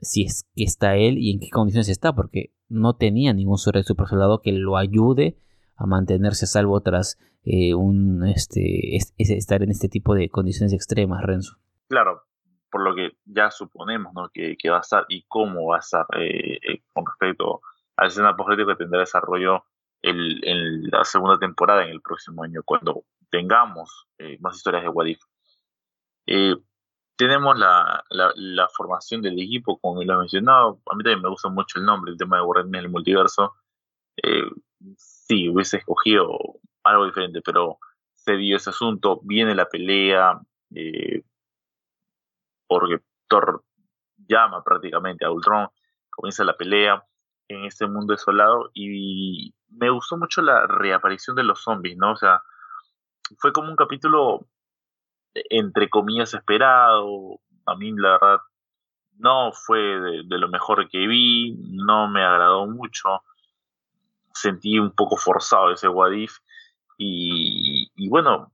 [0.00, 3.84] si es que está él y en qué condiciones está, porque no tenía ningún super
[3.84, 5.38] soldado que lo ayude
[5.76, 11.22] a mantenerse a salvo tras eh, un, este, estar en este tipo de condiciones extremas,
[11.22, 11.56] Renzo.
[11.86, 12.22] Claro,
[12.72, 16.82] por lo que ya suponemos que, va a estar y cómo va a estar eh,
[16.92, 17.60] con respecto
[17.96, 19.62] a la escena que tendrá desarrollo
[20.02, 25.20] en la segunda temporada en el próximo año, cuando tengamos eh, más historias de Wadif.
[26.26, 26.56] Eh,
[27.16, 30.80] tenemos la, la, formación del equipo, como lo he mencionado.
[30.90, 33.56] A mí también me gusta mucho el nombre, el tema de Warren en el multiverso.
[34.22, 34.48] Eh,
[34.96, 36.38] sí, hubiese escogido
[36.84, 37.78] algo diferente, pero
[38.14, 39.20] se dio ese asunto.
[39.24, 40.40] Viene la pelea,
[40.74, 41.24] eh,
[42.68, 43.64] porque Thor
[44.16, 45.68] llama prácticamente a Ultron.
[46.10, 47.04] Comienza la pelea
[47.48, 52.12] en este mundo desolado y me gustó mucho la reaparición de los zombies, ¿no?
[52.12, 52.42] O sea,
[53.38, 54.46] fue como un capítulo
[55.50, 57.40] entre comillas esperado.
[57.66, 58.38] A mí la verdad
[59.18, 63.22] no fue de, lo mejor que vi, no me agradó mucho.
[64.32, 66.38] Sentí un poco forzado ese Wadif.
[66.96, 68.52] Y, y bueno,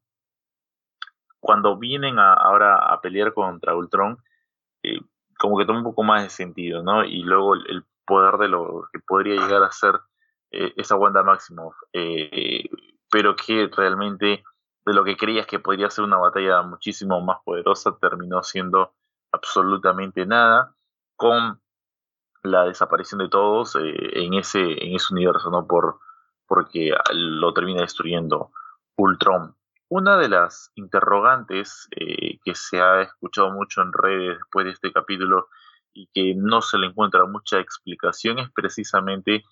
[1.40, 4.18] cuando vienen ahora a pelear contra Ultron,
[4.82, 5.00] eh,
[5.38, 7.04] como que toma un poco más de sentido, ¿no?
[7.04, 9.98] Y luego el, poder de lo que podría llegar a ser
[10.50, 12.68] eh, esa Wanda Maximoff, eh,
[13.10, 14.44] pero que realmente
[14.87, 18.94] de lo que creías que podría ser una batalla muchísimo más poderosa, terminó siendo
[19.33, 20.75] absolutamente nada,
[21.16, 21.61] con
[22.42, 25.66] la desaparición de todos eh, en, ese, en ese universo, ¿no?
[25.66, 25.99] Por,
[26.47, 28.51] porque lo termina destruyendo
[28.97, 29.57] Ultron.
[29.88, 34.92] Una de las interrogantes eh, que se ha escuchado mucho en redes después de este
[34.92, 35.49] capítulo
[35.92, 39.44] y que no se le encuentra mucha explicación es precisamente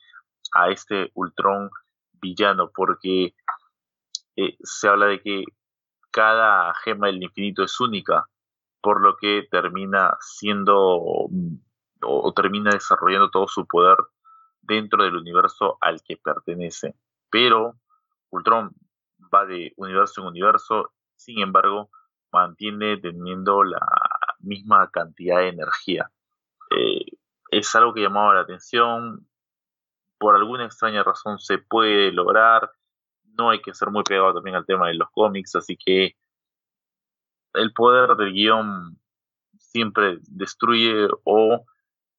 [0.54, 1.70] a este Ultron
[2.20, 3.34] villano, porque
[4.36, 5.44] eh, se habla de que
[6.10, 8.28] cada gema del infinito es única,
[8.80, 10.76] por lo que termina siendo
[12.04, 13.96] o, termina desarrollando todo su poder
[14.60, 16.96] dentro del universo al que pertenece.
[17.30, 17.76] Pero
[18.30, 18.74] Ultron
[19.32, 21.90] va de universo en universo, sin embargo,
[22.32, 23.86] mantiene teniendo la
[24.40, 26.10] misma cantidad de energía.
[26.70, 27.04] Eh,
[27.50, 29.28] es algo que llamaba la atención,
[30.18, 32.70] por alguna extraña razón se puede lograr,
[33.38, 36.16] no hay que ser muy pegado también al tema de los cómics, así que
[37.54, 38.98] el poder del guion
[39.58, 41.64] siempre destruye o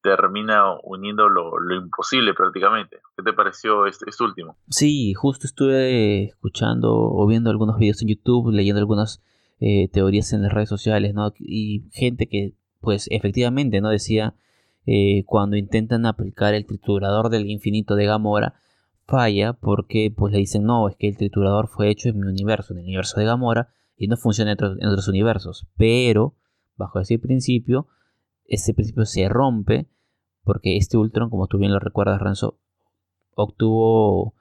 [0.01, 2.97] termina uniendo lo, imposible prácticamente.
[3.15, 4.57] ¿Qué te pareció este, este, último?
[4.69, 9.23] Sí, justo estuve escuchando o viendo algunos videos en YouTube, leyendo algunas
[9.59, 11.31] eh, teorías en las redes sociales, ¿no?
[11.39, 13.89] Y gente que, pues, efectivamente, ¿no?
[13.89, 14.35] Decía,
[14.85, 18.55] eh, cuando intentan aplicar el triturador del infinito de Gamora,
[19.05, 22.73] falla porque pues le dicen no, es que el triturador fue hecho en mi universo,
[22.73, 25.67] en el universo de Gamora, y no funciona en otros, universos.
[25.77, 26.35] Pero,
[26.75, 27.87] bajo ese principio,
[28.45, 29.87] ese principio se rompe
[30.43, 32.57] porque este Ultron, como tú bien lo recuerdas, Renzo,
[33.35, 34.33] obtuvo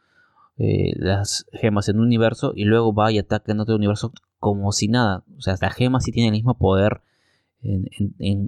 [0.59, 4.73] eh, las gemas en un universo y luego va y ataca en otro universo como
[4.73, 5.25] si nada.
[5.37, 7.03] O sea, la gema sí tiene el mismo poder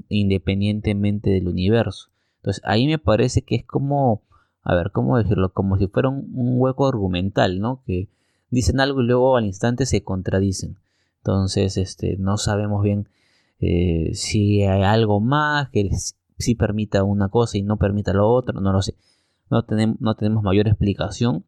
[0.08, 2.10] independientemente del universo.
[2.38, 4.22] Entonces ahí me parece que es como
[4.64, 5.52] a ver, ¿cómo decirlo?
[5.52, 7.82] Como si fuera un, hueco argumental, ¿no?
[7.86, 8.08] Que
[8.50, 10.78] dicen algo y luego al instante se contradicen.
[11.18, 13.08] Entonces, este, no sabemos bien
[13.60, 15.90] eh, si hay algo más, que
[16.38, 18.96] sí permita una cosa y no permita lo otro, no lo sé.
[19.50, 21.44] No tenemos, mayor explicación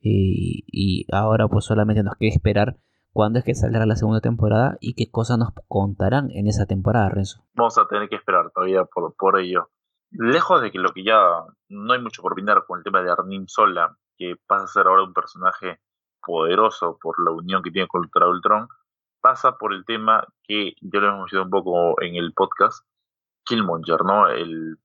[0.00, 2.76] y, ahora pues solamente nos queda esperar
[3.12, 7.08] cuándo es que saldrá la segunda temporada y qué cosas nos contarán en esa temporada,
[7.08, 7.42] Renzo.
[7.54, 9.68] Vamos a tener que esperar todavía por ello.
[10.18, 13.10] Lejos de que lo que ya no hay mucho por brindar con el tema de
[13.10, 15.80] Arnim Sola, que pasa a ser ahora un personaje
[16.22, 18.68] poderoso por la unión que tiene con Ultra Ultron,
[19.20, 22.86] pasa por el tema que ya lo hemos mencionado un poco en el podcast,
[23.44, 24.28] Killmonger, ¿no?
[24.28, 24.78] El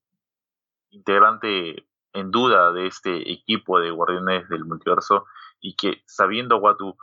[0.89, 5.25] integrante en duda de este equipo de guardianes del multiverso
[5.61, 6.97] y que sabiendo Watu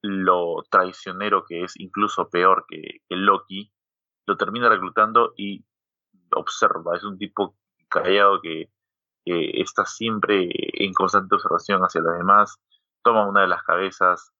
[0.00, 3.72] lo traicionero que es, incluso peor que, Loki,
[4.26, 5.64] lo termina reclutando y
[6.30, 7.56] observa, es un tipo
[7.94, 8.68] callado que,
[9.26, 12.58] está siempre en constante observación hacia los demás,
[13.02, 14.34] toma una de las cabezas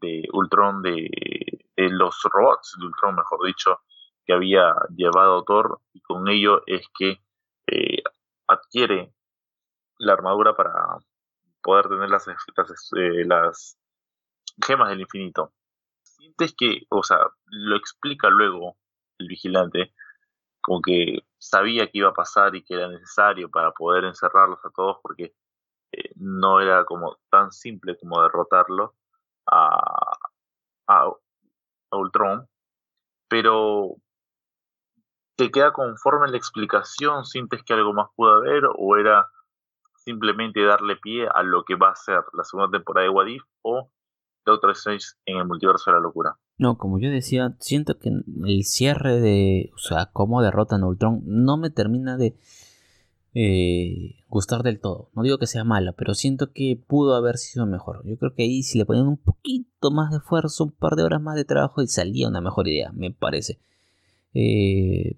[0.00, 1.08] de Ultron, de,
[1.76, 3.78] los robots de Ultron, mejor dicho,
[4.24, 7.20] que había llevado Thor, y con ello es que
[7.68, 8.02] eh,
[8.48, 9.12] adquiere
[9.98, 10.98] la armadura para
[11.62, 13.78] poder tener las, las, eh, las
[14.66, 15.52] gemas del infinito.
[16.02, 18.76] Sientes que, o sea, lo explica luego
[19.18, 19.92] el vigilante,
[20.68, 24.70] como que sabía que iba a pasar y que era necesario para poder encerrarlos a
[24.70, 25.34] todos, porque
[25.92, 28.94] eh, no era como tan simple como derrotarlo
[29.46, 30.18] a,
[30.88, 31.10] a,
[31.90, 32.46] Ultron,
[33.30, 33.96] pero
[35.36, 37.24] ¿te queda conforme la explicación?
[37.24, 39.26] ¿Sientes que algo más pudo haber o era
[39.94, 43.90] simplemente darle pie a lo que va a ser la segunda temporada de Wadif o
[44.52, 46.38] Doctor Strange en el multiverso de la locura.
[46.56, 51.22] No, como yo decía, siento que el cierre de, o sea, cómo derrotan a Ultron
[51.24, 52.36] no me termina de
[53.34, 55.10] eh, gustar del todo.
[55.14, 58.02] No digo que sea mala, pero siento que pudo haber sido mejor.
[58.04, 61.04] Yo creo que ahí si le ponían un poquito más de esfuerzo, un par de
[61.04, 63.60] horas más de trabajo, y salía una mejor idea, me parece.
[64.34, 65.16] Eh,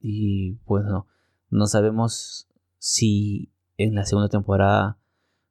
[0.00, 1.06] y pues no,
[1.50, 4.99] no sabemos si en la segunda temporada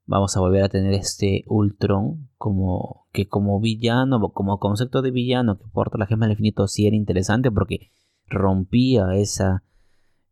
[0.10, 5.60] vamos a volver a tener este Ultron como que como villano, como concepto de villano
[5.60, 7.92] que porta la gema del infinito sí era interesante porque
[8.26, 9.64] rompía esa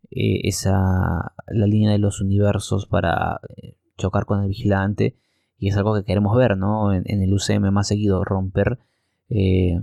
[0.09, 5.15] eh, esa la línea de los universos para eh, chocar con el vigilante
[5.59, 6.91] y es algo que queremos ver ¿no?
[6.91, 8.79] en, el UCM más seguido romper
[9.29, 9.79] eh,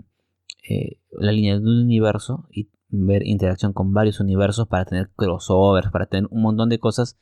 [1.12, 6.06] la línea de un universo y ver interacción con varios universos para tener crossovers para
[6.06, 7.16] tener un montón de cosas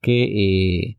[0.00, 0.96] que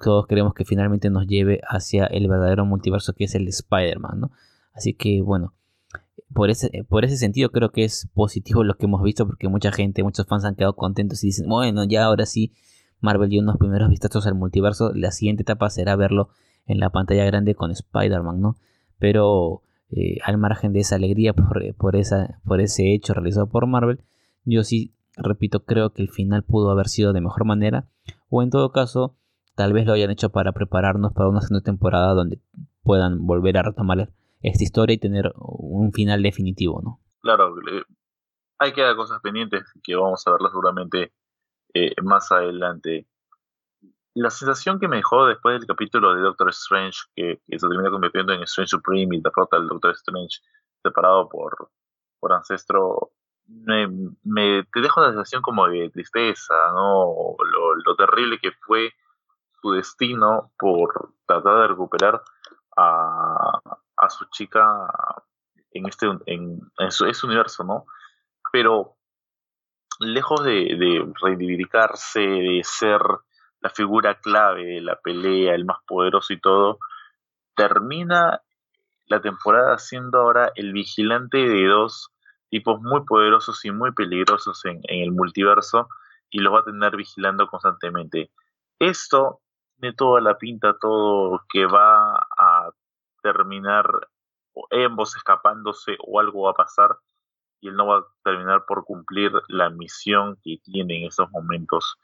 [0.00, 4.30] todos queremos que finalmente nos lleve hacia el verdadero multiverso que es el Spider-Man, ¿no?
[4.72, 5.54] Así que bueno,
[6.32, 9.72] por ese, por ese sentido creo que es positivo lo que hemos visto porque mucha
[9.72, 12.52] gente, muchos fans han quedado contentos y dicen, bueno, ya ahora sí,
[13.00, 16.30] Marvel dio unos primeros vistazos al multiverso, la siguiente etapa será verlo
[16.66, 18.56] en la pantalla grande con Spider-Man, ¿no?
[18.98, 23.66] Pero eh, al margen de esa alegría por, por, esa, por ese hecho realizado por
[23.66, 24.00] Marvel,
[24.44, 27.88] yo sí, repito, creo que el final pudo haber sido de mejor manera,
[28.28, 29.16] o en todo caso,
[29.54, 32.40] Tal vez lo hayan hecho para prepararnos para una segunda temporada donde
[32.82, 34.08] puedan volver a retomar
[34.40, 37.00] esta historia y tener un final definitivo, ¿no?
[37.20, 37.54] Claro,
[38.58, 41.12] hay que dar cosas pendientes que vamos a verlas seguramente
[41.74, 43.06] eh, más adelante.
[44.14, 48.32] La sensación que me dejó después del capítulo de Doctor Strange, que, se termina convirtiendo
[48.32, 50.40] en Strange Supreme y derrota al Doctor Strange
[50.82, 51.70] separado por,
[52.18, 53.12] por Ancestro,
[53.46, 53.88] me,
[54.24, 57.36] me, te deja una sensación como de tristeza, ¿no?
[57.84, 58.92] Lo terrible que fue
[59.70, 62.20] destino por tratar de recuperar
[62.76, 63.60] a,
[63.96, 64.88] a su chica
[65.70, 67.86] en este en, su, ese universo, ¿no?
[68.52, 68.96] Pero
[70.00, 73.00] lejos de, de reivindicarse, de ser
[73.60, 76.78] la figura clave de la pelea, el más poderoso y todo,
[77.54, 78.42] termina
[79.06, 82.10] la temporada siendo ahora el vigilante de dos
[82.50, 85.88] tipos muy poderosos y muy peligrosos en, en el multiverso
[86.28, 88.30] y los va a tener vigilando constantemente.
[88.78, 89.41] Esto
[89.82, 92.70] tiene toda la pinta, todo que va a
[93.20, 93.84] terminar
[94.70, 96.98] ambos escapándose o algo va a pasar
[97.60, 101.96] y él no va a terminar por cumplir la misión que tiene en esos momentos.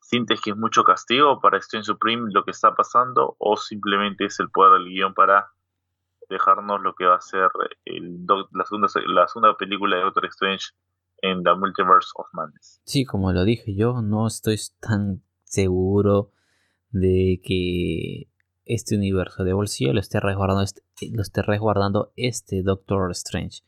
[0.00, 4.40] ¿Sientes que es mucho castigo para Strange Supreme lo que está pasando o simplemente es
[4.40, 5.52] el poder del guion para
[6.28, 7.48] dejarnos lo que va a ser
[7.84, 10.66] el, la, segunda, la segunda película de Doctor Strange
[11.18, 12.80] en The Multiverse of Madness?
[12.84, 15.22] Sí, como lo dije yo, no estoy tan
[15.54, 16.32] seguro
[16.90, 18.28] de que
[18.64, 23.62] este universo de bolsillo lo esté resguardando este, lo esté resguardando este Doctor Strange.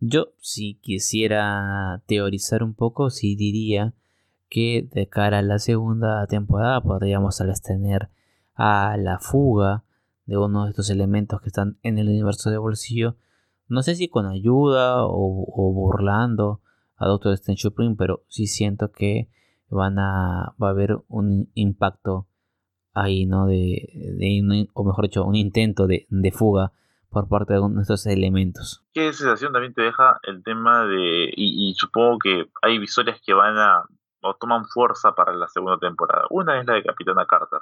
[0.00, 3.94] Yo si quisiera teorizar un poco, sí diría
[4.48, 8.10] que de cara a la segunda temporada podríamos tal vez tener
[8.54, 9.84] a la fuga
[10.26, 13.16] de uno de estos elementos que están en el universo de bolsillo.
[13.68, 16.60] No sé si con ayuda o, o burlando
[16.96, 19.28] a Doctor Strange Supreme, pero sí siento que
[19.72, 22.28] van a, va a haber un impacto
[22.94, 23.46] ahí, ¿no?
[23.46, 26.72] De, de o mejor dicho, un intento de, de fuga
[27.10, 28.84] por parte de nuestros elementos.
[28.92, 33.56] ¿Qué sensación también te deja el tema de, y, supongo que hay historias que van
[33.58, 33.84] a,
[34.22, 36.24] o toman fuerza para la segunda temporada?
[36.30, 37.60] Una es la de Capitana Carter,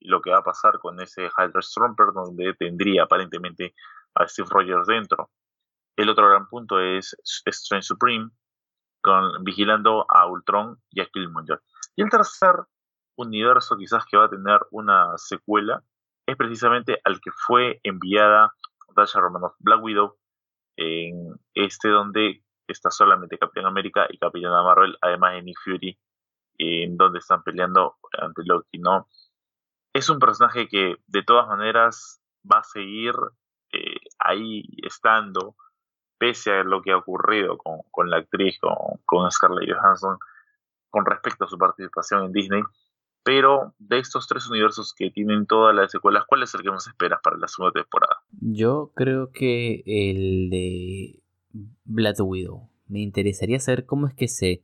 [0.00, 3.74] y lo que va a pasar con ese Hydra Stromper, donde tendría aparentemente
[4.14, 5.30] a Steve Rogers dentro.
[5.96, 7.16] El otro gran punto es
[7.46, 8.30] Strange Supreme,
[9.40, 11.60] vigilando a Ultron y a Killmonger.
[11.96, 12.54] Y el tercer
[13.16, 15.82] universo quizás que va a tener una secuela
[16.26, 18.52] es precisamente al que fue enviada
[18.88, 20.16] Natasha Romanoff Black Widow
[20.76, 25.98] en este donde está solamente Capitán América y Capitana Marvel, además de Nick Fury,
[26.58, 29.08] en donde están peleando ante Loki, ¿no?
[29.92, 33.14] Es un personaje que de todas maneras va a seguir
[33.72, 35.56] eh, ahí estando,
[36.18, 40.18] pese a lo que ha ocurrido con, la actriz, con, con Scarlett Johansson,
[40.90, 42.62] con respecto a su participación en Disney,
[43.22, 46.86] pero de estos tres universos que tienen todas las secuelas, ¿cuál es el que más
[46.86, 48.16] esperas para la segunda temporada?
[48.40, 51.22] Yo creo que el de
[51.84, 52.70] Black Widow.
[52.86, 54.62] Me interesaría saber cómo es que se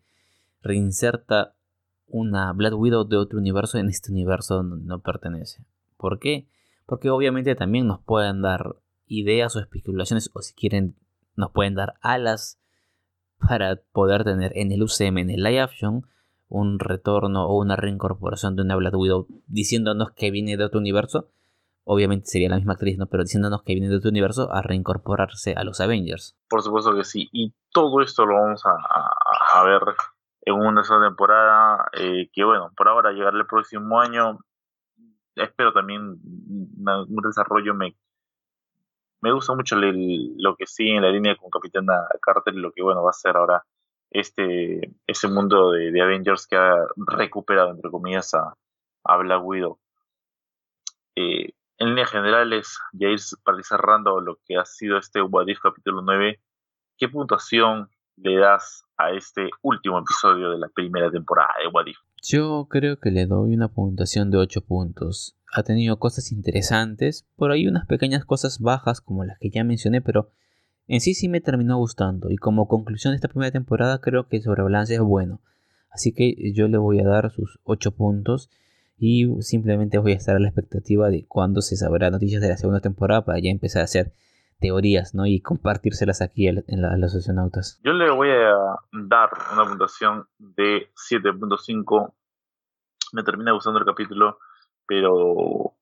[0.63, 1.55] reinserta
[2.07, 5.65] una Black Widow de otro universo en este universo donde no pertenece.
[5.97, 6.47] ¿Por qué?
[6.87, 10.97] Porque obviamente también nos pueden dar ideas o especulaciones o si quieren
[11.37, 12.61] nos pueden dar alas
[13.39, 16.07] para poder tener en el UCM, en el live action,
[16.49, 21.29] un retorno o una reincorporación de una Black Widow diciéndonos que viene de otro universo.
[21.85, 23.07] Obviamente sería la misma actriz, ¿no?
[23.07, 26.37] Pero diciéndonos que viene de otro universo a reincorporarse a los Avengers.
[26.49, 27.29] Por supuesto que sí.
[27.33, 29.83] Y todo esto lo vamos a, ver
[30.43, 31.91] en una sola temporada.
[31.93, 34.39] Eh, que bueno, por ahora llegará el próximo año.
[35.35, 37.75] Espero también un desarrollo.
[37.75, 37.97] Me,
[39.25, 42.83] me gusta mucho lo que sigue en la línea con Capitana Carter y lo que
[42.83, 43.65] bueno va a ser ahora
[44.11, 48.55] este, ese mundo de, Avengers que ha recuperado, entre comillas, a,
[49.05, 49.79] a Black Widow.
[51.17, 55.49] Eh, en líneas generales, ya ir para ir cerrando lo que ha sido este What
[55.49, 56.39] If capítulo 9,
[56.99, 61.97] ¿qué puntuación le das a este último episodio de la primera temporada de What If?
[62.23, 65.35] Yo creo que le doy una puntuación de 8 puntos.
[65.55, 70.01] Ha tenido cosas interesantes, por ahí unas pequeñas cosas bajas como las que ya mencioné,
[70.01, 70.31] pero
[70.87, 74.43] en sí sí me terminó gustando y como conclusión de esta primera temporada creo que
[74.43, 75.41] sobre balance es bueno.
[75.91, 78.51] Así que yo le voy a dar sus 8 puntos
[78.99, 82.57] y simplemente voy a estar a la expectativa de cuándo se sabrá noticias de la
[82.57, 84.13] segunda temporada para ya empezar a hacer
[84.61, 85.27] teorías ¿no?
[85.27, 86.65] y compartírselas aquí en,
[87.01, 87.81] los astronautas.
[87.85, 88.55] Yo le voy a
[88.93, 92.13] dar una puntuación de 7.5.
[93.13, 94.39] Me termina gustando el capítulo,
[94.87, 95.75] pero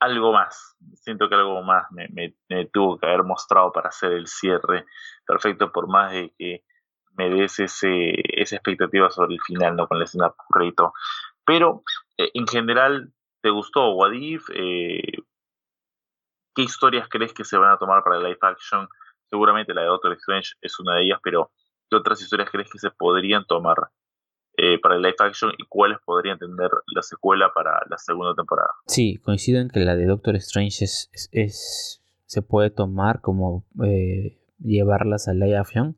[0.00, 0.76] algo más.
[0.94, 2.34] Siento que algo más me,
[2.72, 4.86] tuvo que haber mostrado para hacer el cierre
[5.26, 6.64] perfecto, por más de que
[7.16, 9.86] me des ese, esa expectativa sobre el final, ¿no?
[9.86, 10.94] Con la escena crédito.
[11.44, 11.82] Pero,
[12.16, 14.48] eh, en general, ¿te gustó Wadif?
[14.54, 15.22] Eh,
[16.54, 18.88] ¿Qué historias crees que se van a tomar para el live action?
[19.28, 21.50] Seguramente la de Doctor Strange es una de ellas, pero
[21.88, 23.76] ¿qué otras historias crees que se podrían tomar
[24.62, 28.68] eh, para el live action y cuáles podrían tener la secuela para la segunda temporada.
[28.86, 35.28] Sí, coincido en que la de Doctor Strange es, se puede tomar como eh, llevarlas
[35.28, 35.96] al live action.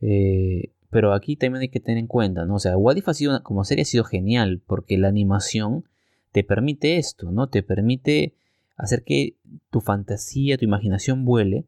[0.00, 2.54] Eh, pero aquí también hay que tener en cuenta, ¿no?
[2.54, 5.84] O sea, What If ha sido como serie ha sido genial porque la animación
[6.30, 7.48] te permite esto, ¿no?
[7.48, 8.36] Te permite
[8.76, 9.34] hacer que
[9.70, 11.66] tu fantasía, tu imaginación vuele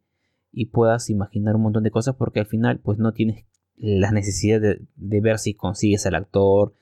[0.52, 3.44] y puedas imaginar un montón de cosas porque al final pues no tienes
[3.80, 4.80] la necesidad de,
[5.20, 6.74] ver si consigues al actor,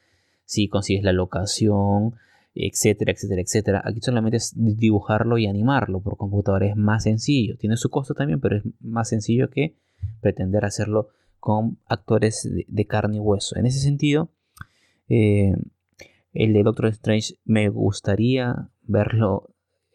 [0.44, 2.16] si consigues la locación,
[2.54, 3.82] etcétera, etcétera, etcétera.
[3.84, 6.66] Aquí solamente es dibujarlo y animarlo por computadora.
[6.66, 7.56] Es más sencillo.
[7.56, 9.76] Tiene su costo también, pero es más sencillo que
[10.20, 11.08] pretender hacerlo
[11.38, 13.56] con actores de, carne y hueso.
[13.56, 14.30] En ese sentido,
[15.08, 15.54] eh,
[16.32, 19.50] el de Doctor Strange me gustaría verlo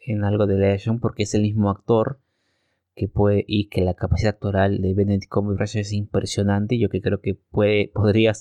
[0.05, 2.19] en algo de Legend porque es el mismo actor
[2.95, 6.77] que puede y que la capacidad actoral de Benedict Cumberbatch es impresionante.
[6.77, 8.33] Yo que creo que puede, podría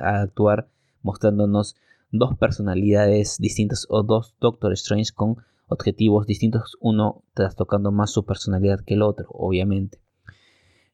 [0.00, 0.68] actuar
[1.02, 1.76] mostrándonos
[2.10, 5.36] dos personalidades distintas o dos Doctor Strange con
[5.68, 9.98] objetivos distintos, uno trastocando más su personalidad que el otro, obviamente.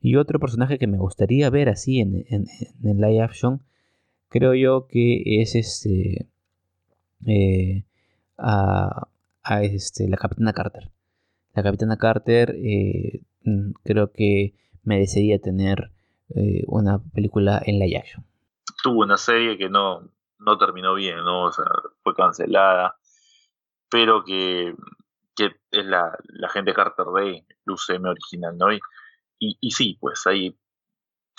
[0.01, 2.47] Y otro personaje que me gustaría ver así en, en,
[2.83, 3.63] en live action,
[4.29, 6.29] creo yo que es este,
[7.27, 7.85] eh,
[8.39, 9.09] a,
[9.43, 10.91] a este, la Capitana Carter
[11.55, 15.91] la Capitana Carter eh, mm, creo que merecería tener
[16.35, 18.25] eh, una película en la action.
[18.83, 21.47] Tuvo una serie que no, no terminó bien, ¿no?
[21.47, 21.67] O sea,
[22.03, 22.97] fue cancelada,
[23.91, 24.75] pero que,
[25.37, 28.73] es la, la gente Carter de UCM original, ¿no?
[28.73, 28.81] Y,
[29.39, 30.59] y, sí, pues hay,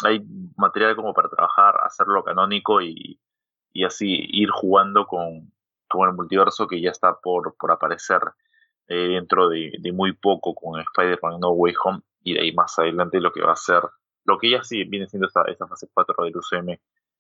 [0.04, 0.26] hay
[0.58, 3.20] material como para trabajar, hacerlo canónico y,
[3.86, 5.54] así ir jugando con,
[5.88, 8.20] con, el multiverso que ya está por, por aparecer
[8.94, 13.22] eh, dentro de, muy poco con Spider-Man No Way Home y de ahí más adelante
[13.22, 13.82] lo que va a ser,
[14.26, 16.78] lo que ya sí viene siendo esta, esta fase 4 del UCM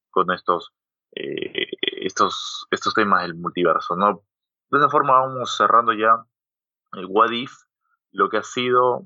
[0.09, 0.74] con estos,
[1.15, 1.69] eh,
[2.01, 4.22] estos, estos temas del multiverso, ¿no?
[4.69, 6.26] De esa forma vamos cerrando ya
[6.91, 7.53] el What If,
[8.11, 9.05] lo que ha sido,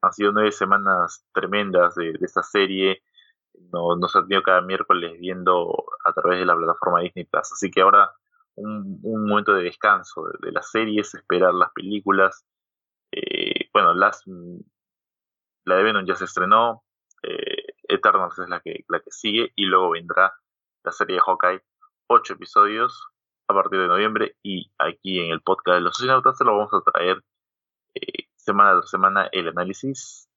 [0.00, 3.02] han sido nueve semanas tremendas de, esta serie,
[3.70, 7.70] no, nos ha tenido cada miércoles viendo a través de la plataforma Disney Plus, así
[7.70, 8.10] que ahora
[8.58, 12.44] un, momento de descanso de, las series, esperar las películas,
[13.12, 14.22] eh, bueno, las,
[15.64, 16.82] la de Venom ya se estrenó,
[17.22, 20.34] eh, Eternals es la que, la que sigue y luego vendrá
[20.84, 21.62] la serie de Hawkeye,
[22.08, 23.08] ocho episodios
[23.48, 26.72] a partir de noviembre y aquí en el podcast de los sociónautas se lo vamos
[26.74, 27.24] a traer
[27.94, 30.28] eh, semana tras semana el análisis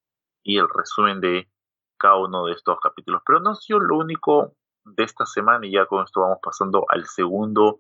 [0.43, 1.49] y el resumen de
[1.97, 3.21] cada uno de estos capítulos.
[3.25, 4.55] Pero no ha sido lo único
[4.85, 7.79] de esta semana y ya con esto vamos pasando al segundo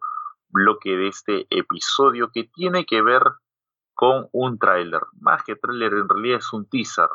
[0.51, 3.23] bloque de este episodio que tiene que ver
[3.93, 5.01] con un tráiler.
[5.19, 7.09] Más que tráiler, en realidad es un teaser.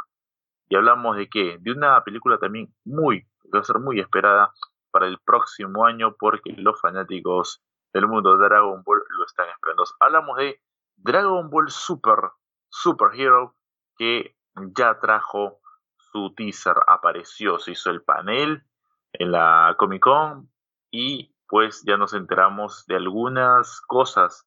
[0.69, 1.59] Y hablamos de qué?
[1.61, 4.53] De una película también muy, va a ser muy esperada
[4.91, 7.63] para el próximo año porque los fanáticos
[7.93, 9.85] del mundo de Dragon Ball lo están esperando.
[10.01, 10.61] Hablamos de
[10.97, 12.31] Dragon Ball Super,
[12.69, 13.55] Super Hero,
[13.97, 14.37] que
[14.77, 15.61] ya trajo
[15.97, 18.65] su teaser, apareció, se hizo el panel
[19.13, 20.51] en la Comic Con
[20.91, 24.47] y pues ya nos enteramos de algunas cosas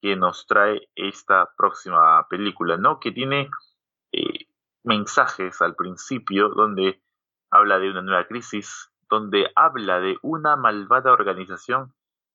[0.00, 2.98] que nos trae esta próxima película, ¿no?
[2.98, 3.48] Que tiene
[4.12, 4.46] eh,
[4.82, 7.00] mensajes al principio donde
[7.50, 11.94] habla de una nueva crisis, donde habla de una malvada organización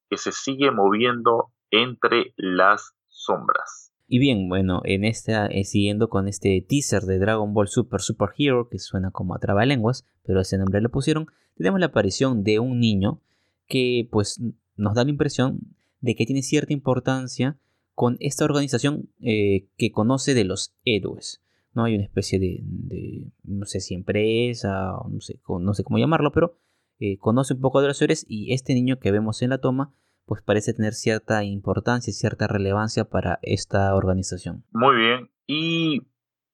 [0.09, 3.93] que se sigue moviendo entre las sombras.
[4.07, 8.29] Y bien, bueno, en esta, eh, siguiendo con este teaser de Dragon Ball Super Super
[8.37, 11.27] Hero, que suena como a trabalenguas, pero ese nombre le pusieron,
[11.57, 13.21] tenemos la aparición de un niño
[13.67, 14.41] que pues
[14.75, 15.59] nos da la impresión
[16.01, 17.57] de que tiene cierta importancia
[17.93, 21.41] con esta organización eh, que conoce de los héroes.
[21.73, 21.85] ¿no?
[21.85, 26.57] Hay una especie de, no sé si empresa, no sé, no sé cómo llamarlo, pero
[26.99, 29.93] eh, conoce un poco de los héroes y este niño que vemos en la toma
[30.27, 34.65] pues parece tener cierta importancia y cierta relevancia para esta organización.
[34.71, 35.31] Muy bien.
[35.47, 36.01] Y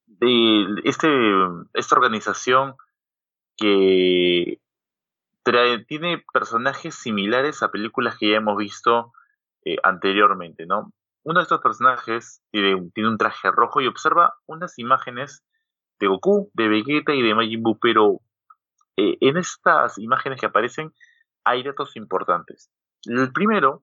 [0.06, 1.08] de este,
[1.74, 2.76] esta organización
[3.56, 4.60] que
[5.86, 9.12] tiene personajes similares a películas que ya hemos visto
[9.64, 10.92] eh, anteriormente, ¿no?
[11.22, 15.42] Uno de estos personajes tiene, un traje rojo y observa unas imágenes
[15.98, 18.20] de Goku, de Vegeta y de Majin Buu, pero
[18.96, 20.92] eh, en estas imágenes que aparecen
[21.44, 22.70] hay datos importantes.
[23.04, 23.82] El primero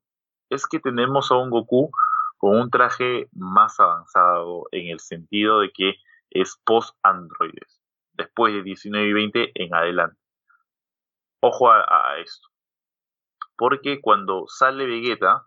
[0.50, 1.90] es que tenemos a un Goku
[2.38, 5.96] con un traje más avanzado en el sentido de que
[6.30, 7.82] es post-androides,
[8.14, 10.21] después de 19 y 20 en adelante.
[11.42, 12.48] Ojo a, a esto,
[13.58, 15.46] porque cuando sale Vegeta,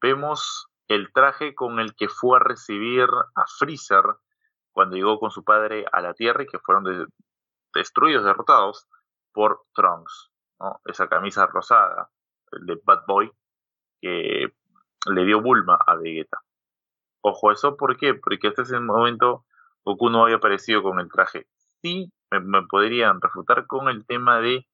[0.00, 4.04] vemos el traje con el que fue a recibir a Freezer
[4.72, 7.06] cuando llegó con su padre a la Tierra y que fueron de,
[7.74, 8.86] destruidos, derrotados
[9.32, 10.30] por Trunks.
[10.86, 12.10] Esa camisa rosada,
[12.52, 13.30] el de Bad Boy,
[14.00, 14.54] que
[15.06, 16.38] le dio Bulma a Vegeta.
[17.20, 18.14] Ojo, ¿eso por qué?
[18.14, 19.44] Porque hasta ese momento
[19.84, 21.46] Goku no había aparecido con el traje.
[21.82, 24.66] Sí, me, podrían refutar con el tema de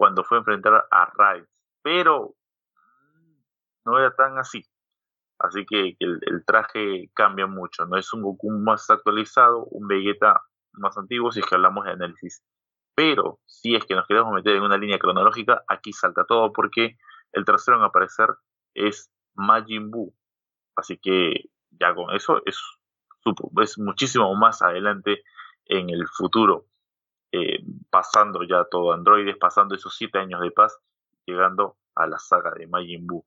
[0.00, 1.46] cuando fue a enfrentar a Raditz,
[1.82, 2.34] pero
[3.84, 4.64] no era tan así.
[5.38, 7.84] Así que el, traje cambia mucho.
[7.84, 10.40] No es un Goku más actualizado, un Vegeta
[10.72, 12.42] más antiguos si es que hablamos de análisis.
[12.94, 16.96] Pero si es que nos queremos meter en una línea cronológica, aquí salta todo porque
[17.32, 18.30] el tercero en aparecer
[18.72, 20.14] es Majin Buu.
[20.76, 22.58] Así que ya con eso es,
[23.62, 25.22] es muchísimo más adelante
[25.66, 26.69] en el futuro,
[27.32, 30.78] eh, pasando ya todo androides, pasando esos siete años de paz,
[31.26, 33.24] llegando a la saga de Majin Buu.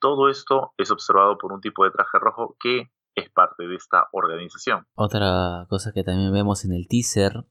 [0.00, 4.08] Todo esto es observado por un tipo de traje rojo que es parte de esta
[4.12, 4.86] organización.
[4.94, 7.44] Otra cosa que también vemos en el teaser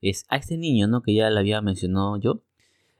[0.00, 1.02] es a este niño, ¿no?
[1.02, 2.42] Que ya le había mencionado yo.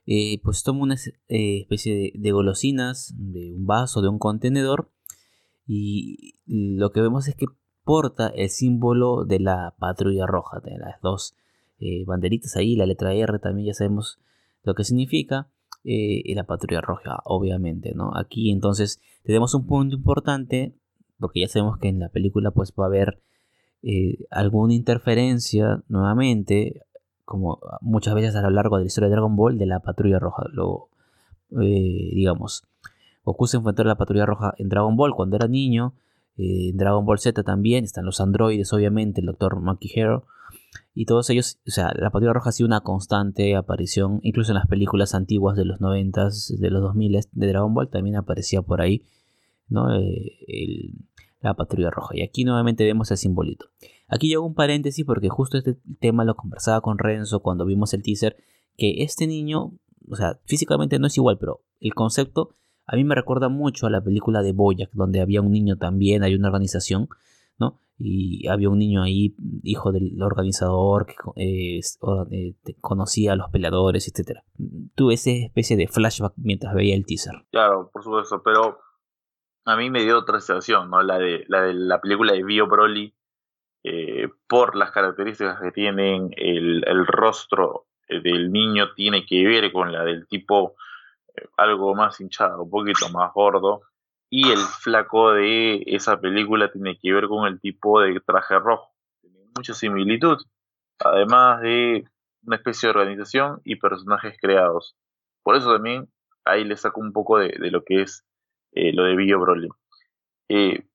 [0.06, 0.96] Eh, pues toma una
[1.28, 4.90] eh, especie de, golosinas, de un vaso, de un contenedor.
[5.66, 7.46] Y lo que vemos es que
[7.84, 11.34] porta el símbolo de la patrulla roja, de las dos
[11.78, 14.18] eh, banderitas ahí, la letra R también ya sabemos
[14.62, 15.48] lo que significa.
[15.86, 18.16] y la patrulla roja, obviamente, ¿no?
[18.16, 20.74] Aquí entonces tenemos un punto importante
[21.18, 23.20] porque ya sabemos que en la película pues va a haber
[23.82, 26.82] eh, alguna interferencia nuevamente,
[27.24, 30.18] como muchas veces a lo largo de la historia de Dragon Ball, de la Patrulla
[30.18, 30.44] Roja.
[30.52, 30.88] Lo,
[31.60, 32.64] eh, digamos,
[33.24, 35.94] Goku se enfrentó a la Patrulla Roja en Dragon Ball cuando era niño,
[36.36, 39.60] eh, Dragon Ball Z también, están los androides obviamente, el Dr.
[39.60, 39.90] Monkey
[40.94, 44.56] Y todos ellos, o sea, la Patrulla Roja ha sido una constante aparición, incluso en
[44.56, 46.28] las películas antiguas de los 90,
[46.58, 49.04] de los 2000 de Dragon Ball, también aparecía por ahí,
[49.68, 49.94] ¿no?
[49.94, 50.92] Eh,
[51.40, 52.16] la Patrulla Roja.
[52.16, 53.66] Y aquí nuevamente vemos el simbolito.
[54.08, 58.02] Aquí llego un paréntesis porque justo este tema lo conversaba con Renzo cuando vimos el
[58.02, 58.36] teaser,
[58.76, 59.72] que este niño,
[60.08, 62.56] o sea, físicamente no es igual, pero el concepto
[62.86, 66.22] a mí me recuerda mucho a la película de Boyack, donde había un niño también,
[66.22, 67.08] hay una organización,
[67.58, 67.80] ¿no?
[67.98, 71.80] Y había un niño ahí, hijo del organizador, que eh,
[72.30, 74.40] eh, conocía a los peleadores, etc.
[74.94, 77.46] Tuve esa especie de flashback mientras veía el teaser.
[77.50, 78.78] Claro, por supuesto, pero
[79.64, 81.02] a mí me dio otra sensación, ¿no?
[81.02, 83.14] La de la, de la película de Bio Broly,
[83.84, 89.90] eh, por las características que tienen, el, el rostro del niño tiene que ver con
[89.90, 90.74] la del tipo
[91.56, 93.82] algo más hinchado, un poquito más gordo.
[94.30, 98.92] Y el flaco de esa película tiene que ver con el tipo de traje rojo.
[99.20, 100.38] Tiene mucha similitud,
[100.98, 102.04] además de
[102.44, 104.96] una especie de organización y personajes creados.
[105.42, 106.08] Por eso también
[106.44, 108.24] ahí le saco un poco de, lo que es
[108.72, 109.68] eh, lo de Bio Broly.
[110.48, 110.86] Eh,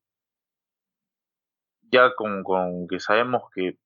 [1.92, 3.78] ya con, con, que sabemos que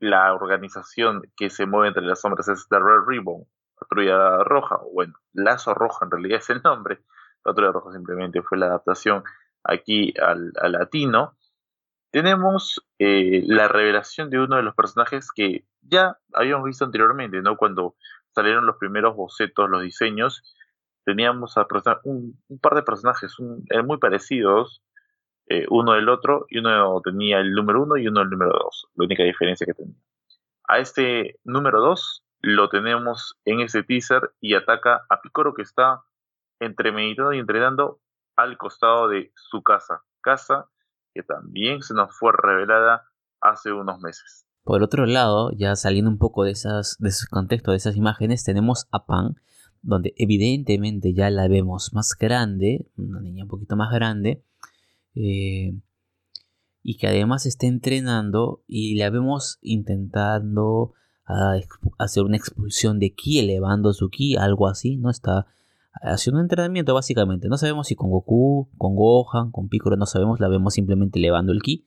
[0.00, 3.44] la organización que se mueve entre las sombras es The Red Ribbon,
[3.78, 7.00] Patrulla Roja, o bueno, Lazo Roja en realidad es el nombre,
[7.42, 9.22] Patrulla Roja simplemente fue la adaptación
[9.64, 11.36] aquí al, latino.
[12.10, 17.56] Tenemos eh, la revelación de uno de los personajes que ya habíamos visto anteriormente, ¿no?
[17.56, 17.96] Cuando
[18.34, 20.42] salieron los primeros bocetos, los diseños,
[21.04, 21.54] teníamos
[22.04, 23.34] un, par de personajes
[23.70, 24.82] eh, muy parecidos,
[25.48, 28.88] eh, uno del otro, y uno tenía el número uno y uno el número dos,
[28.94, 29.96] la única diferencia que tenía.
[30.68, 36.02] A este número dos lo tenemos en ese teaser y ataca a Picoro que está
[36.60, 38.00] entre meditando y entrenando
[38.36, 40.02] al costado de su casa.
[40.20, 40.68] Casa
[41.14, 43.04] que también se nos fue revelada
[43.40, 44.46] hace unos meses.
[44.62, 48.44] Por otro lado, ya saliendo un poco de, esas, de ese contexto, de esas imágenes,
[48.44, 49.36] tenemos a Pan,
[49.82, 54.42] donde evidentemente ya la vemos más grande, una niña un poquito más grande,
[55.14, 55.74] eh,
[56.82, 60.92] y que además está entrenando y la vemos intentando
[61.28, 61.60] a
[61.98, 65.10] hacer una expulsión de ki, elevando su ki, algo así, ¿no?
[65.10, 65.46] Está
[66.02, 67.48] haciendo un entrenamiento básicamente.
[67.48, 71.52] No sabemos si con Goku, con Gohan, con Piccolo, no sabemos, la vemos simplemente elevando
[71.52, 71.86] el ki.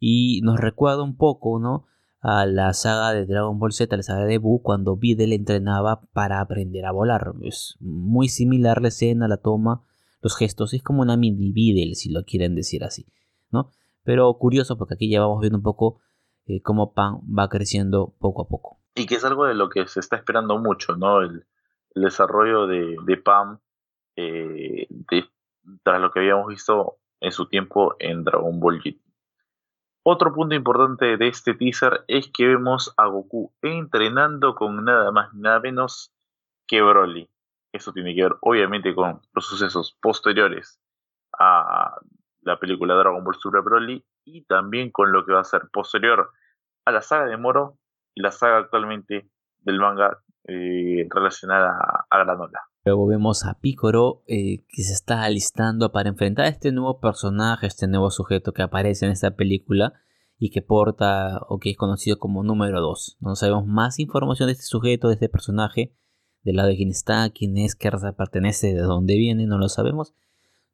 [0.00, 1.86] Y nos recuerda un poco, ¿no?
[2.20, 6.40] A la saga de Dragon Ball Z, la saga de Buu, cuando Videl entrenaba para
[6.40, 7.34] aprender a volar.
[7.42, 9.84] Es muy similar la escena, la toma,
[10.22, 10.74] los gestos.
[10.74, 13.06] Es como una mini Videl, si lo quieren decir así,
[13.52, 13.70] ¿no?
[14.02, 16.00] Pero curioso porque aquí ya vamos viendo un poco
[16.46, 18.78] eh, cómo Pam va creciendo poco a poco.
[18.94, 21.20] Y que es algo de lo que se está esperando mucho, ¿no?
[21.20, 21.44] El,
[21.94, 23.22] desarrollo de, de
[24.16, 24.86] eh,
[25.82, 29.00] tras lo que habíamos visto en su tiempo en Dragon Ball GT.
[30.04, 35.32] Otro punto importante de este teaser es que vemos a Goku entrenando con nada más
[35.34, 36.12] nada menos
[36.68, 37.28] que Broly.
[37.72, 40.78] Eso tiene que ver obviamente con los sucesos posteriores
[41.38, 41.96] a
[42.42, 46.30] la película Dragon Ball Super Broly y también con lo que va a ser posterior
[46.84, 47.78] a la saga de Moro
[48.14, 50.18] y la saga actualmente del manga
[50.48, 51.78] eh, relacionada
[52.10, 52.60] a, Granola.
[52.84, 57.66] Luego vemos a Picoro eh, que se está alistando para enfrentar a este nuevo personaje,
[57.66, 59.94] este nuevo sujeto que aparece en esta película
[60.38, 63.18] y que porta o que es conocido como número 2.
[63.20, 65.96] No sabemos más información de este sujeto, de este personaje,
[66.42, 69.68] del lado de quién está, quién es, qué raza pertenece, de dónde viene, no lo
[69.68, 70.14] sabemos,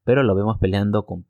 [0.04, 1.26] pero lo vemos peleando con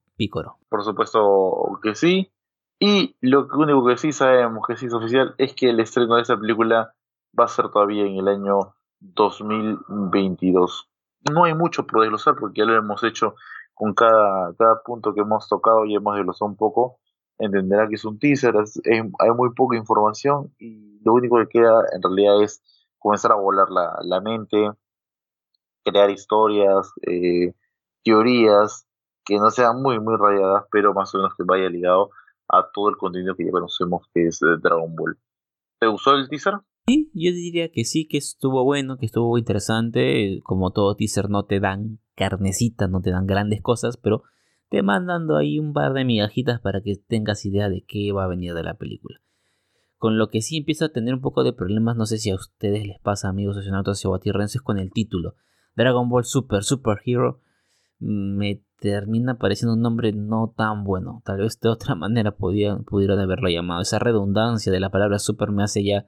[0.68, 2.32] Por supuesto que sí.
[2.78, 6.22] Y lo único que sí sabemos que sí es oficial es que el estreno de
[6.22, 6.94] esa película
[7.38, 10.88] va a ser todavía en el año 2022.
[11.30, 13.36] No hay mucho por desglosar porque ya lo hemos hecho
[13.74, 16.98] con cada, cada punto que hemos tocado y hemos desglosado un poco.
[17.38, 22.02] Entenderá que es un teaser, hay muy poca información y lo único que queda en
[22.02, 22.62] realidad es
[22.98, 24.70] comenzar a volar la, la mente,
[25.84, 27.54] crear historias, eh,
[28.04, 28.86] teorías
[29.24, 32.10] que no sean muy, muy rayadas, pero más o menos que vaya ligado
[32.48, 35.18] a todo el contenido que ya conocemos que es Dragon Ball.
[35.78, 36.54] ¿Te gustó el teaser?
[36.86, 40.40] Sí, yo diría que sí, que estuvo bueno, que estuvo interesante.
[40.42, 44.22] Como todo teaser no te dan carnecita, no te dan grandes cosas, pero
[44.68, 48.28] te mandando ahí un par de migajitas para que tengas idea de qué va a
[48.28, 49.20] venir de la película.
[49.98, 52.34] Con lo que sí empiezo a tener un poco de problemas, no sé si a
[52.34, 55.36] ustedes les pasa, amigos oceanautas y guatirrenses, con el título.
[55.76, 57.40] Dragon Ball Super Super Hero
[58.00, 61.22] me termina pareciendo un nombre no tan bueno.
[61.24, 63.80] Tal vez de otra manera podían, pudieron haberlo llamado.
[63.80, 66.06] Esa redundancia de la palabra super me hace ya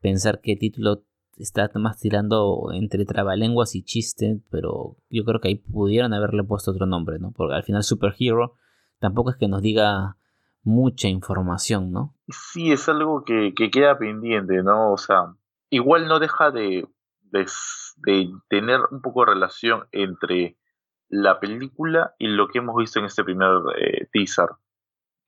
[0.00, 1.02] pensar que el título
[1.36, 6.70] está más tirando entre trabalenguas y chiste, pero yo creo que ahí pudieron haberle puesto
[6.70, 7.32] otro nombre, ¿no?
[7.32, 8.54] Porque al final Superhero
[9.00, 10.16] tampoco es que nos diga
[10.62, 12.14] mucha información, ¿no?
[12.28, 14.92] Sí, es algo que, queda pendiente, ¿no?
[14.92, 15.34] O sea,
[15.70, 16.88] igual no deja de,
[17.30, 17.46] de,
[18.48, 20.56] tener un poco de relación entre
[21.08, 24.48] la película y lo que hemos visto en este primer eh, teaser.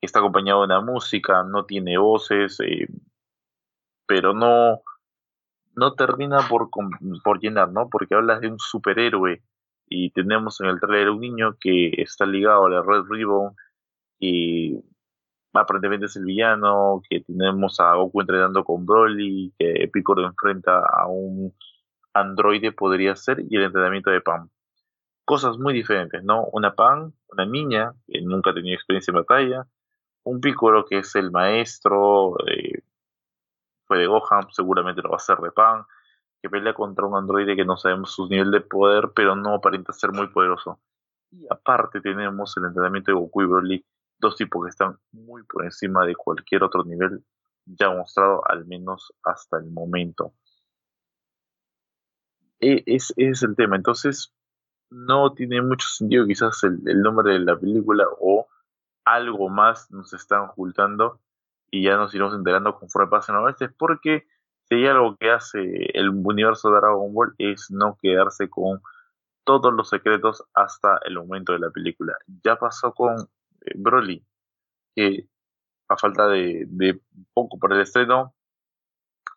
[0.01, 2.89] Está acompañado de una música, no tiene voces, eh,
[4.07, 4.81] pero no,
[5.74, 6.70] no termina por,
[7.22, 7.89] por llenar, ¿no?
[7.91, 9.43] Porque hablas de un superhéroe
[9.87, 13.55] y tenemos en el trailer un niño que está ligado a la Red Ribbon
[14.18, 14.78] y
[15.53, 21.07] aparentemente es el villano, que tenemos a Goku entrenando con Broly, que Piccolo enfrenta a
[21.09, 21.55] un
[22.14, 24.49] androide podría ser y el entrenamiento de Pam.
[25.31, 26.47] Cosas muy diferentes, ¿no?
[26.47, 29.64] Una Pam, una niña que nunca ha tenido experiencia en batalla,
[30.24, 32.83] un Piccolo que es el maestro, eh,
[33.87, 35.87] fue de Gohan, seguramente lo va a hacer de Pam,
[36.43, 39.93] que pelea contra un androide que no sabemos su nivel de poder, pero no aparenta
[39.93, 40.81] ser muy poderoso.
[41.31, 43.87] Y aparte tenemos el entrenamiento de Goku y Broly,
[44.18, 47.24] dos tipos que están muy por encima de cualquier otro nivel
[47.66, 50.35] ya mostrado, al menos hasta el momento.
[52.59, 53.76] E, es, ese es el tema.
[53.76, 54.35] Entonces,
[54.91, 58.49] no tiene mucho sentido quizás el, nombre de la película o
[59.05, 61.20] algo más nos están ocultando
[61.70, 64.26] y ya nos iremos enterando conforme pasen los meses porque
[64.68, 68.80] si hay algo que hace el universo de Dragon Ball es no quedarse con
[69.45, 72.16] todos los secretos hasta el momento de la película.
[72.45, 73.16] Ya pasó con
[73.62, 74.24] eh, Broly,
[74.95, 75.28] que
[75.88, 77.01] a falta de,
[77.34, 78.34] poco para el estreno,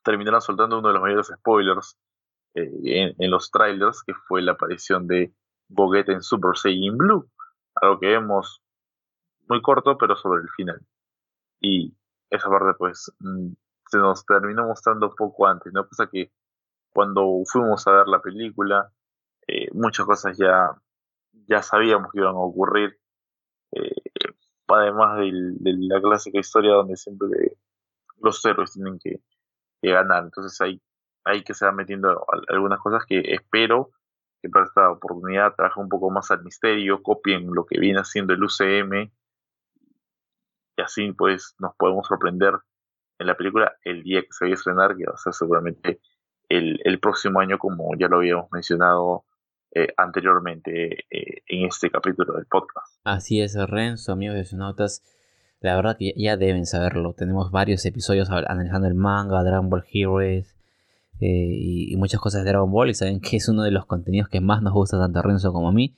[0.04, 1.98] terminaron soltando uno de los mayores spoilers
[2.54, 5.34] eh, en, los trailers, que fue la aparición de
[5.70, 7.30] Gogeta en Super Saiyan Blue,
[7.76, 8.62] algo que vemos
[9.48, 10.82] muy corto, pero sobre el final.
[11.60, 11.96] Y
[12.30, 13.54] esa parte, pues, mm,
[13.90, 15.88] se nos terminó mostrando poco antes, ¿no?
[15.88, 16.32] Pasa que
[16.94, 18.92] cuando fuimos a ver la película,
[19.48, 20.72] eh, muchas cosas ya,
[21.48, 22.98] ya sabíamos que iban a ocurrir.
[23.72, 24.04] Eh,
[24.68, 25.32] además de,
[25.64, 27.28] la clásica historia donde siempre
[28.22, 29.22] los héroes tienen que,
[29.82, 30.24] ganar.
[30.24, 30.82] Entonces ahí,
[31.26, 33.92] hay que se van metiendo algunas cosas que espero
[34.44, 38.34] que para esta oportunidad traje un poco más al misterio, copien lo que viene haciendo
[38.34, 39.10] el UCM
[40.76, 42.54] y así pues nos podemos sorprender
[43.20, 46.02] en la película el día que se vaya a estrenar, que va a ser seguramente
[46.50, 49.24] el, el próximo año, como ya lo habíamos mencionado
[49.74, 53.00] eh, anteriormente eh, en este capítulo del podcast.
[53.06, 55.04] Así es, Renzo, amigos de Sonotas.
[55.62, 57.14] La verdad que ya deben saberlo.
[57.14, 60.54] Tenemos varios episodios analizando el manga, Dragon Ball Heroes
[61.26, 62.90] eh, y, muchas cosas de Dragon Ball.
[62.90, 65.54] Y saben que es uno de los contenidos que más nos gusta tanto a Renzo
[65.54, 65.96] como a mí.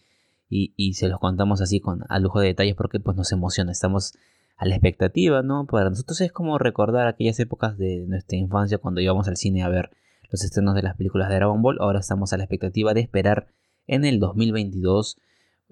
[0.48, 3.72] Y, se los contamos así con a lujo de detalles porque pues nos emociona.
[3.72, 4.14] Estamos
[4.56, 5.66] a la expectativa, ¿no?
[5.66, 9.70] Para nosotros es como recordar aquellas épocas de nuestra infancia cuando íbamos al cine a
[9.70, 9.90] ver
[10.30, 11.78] los estrenos de las películas de Dragon Ball.
[11.82, 13.48] Ahora estamos a la expectativa de esperar
[13.88, 15.18] en el 2022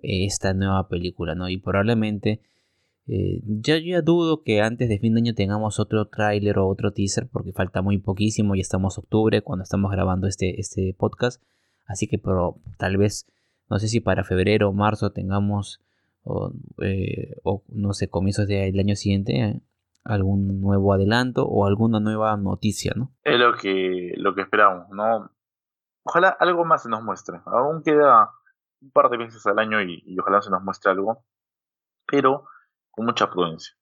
[0.02, 1.48] eh, esta nueva película, ¿no?
[1.48, 2.42] Y probablemente
[3.08, 6.92] eh, ya, ya dudo que antes de fin de año tengamos otro tráiler o otro
[6.92, 11.44] teaser porque falta muy poquísimo y estamos octubre cuando estamos grabando este, este podcast.
[11.86, 13.28] Así que pero, tal vez,
[13.70, 15.82] no sé si para febrero o marzo tengamos
[16.82, 19.62] eh, o, no sé, comienzos del año siguiente,
[20.06, 23.12] algún nuevo adelanto o alguna nueva noticia, ¿no?
[23.24, 25.32] Es lo que, lo que esperamos, ¿no?
[26.04, 27.40] Ojalá algo más se nos muestre.
[27.46, 28.32] Aún queda
[28.82, 31.24] un par de veces al año y, ojalá se nos muestre algo,
[32.06, 32.46] pero
[32.94, 33.76] con mucha prudencia.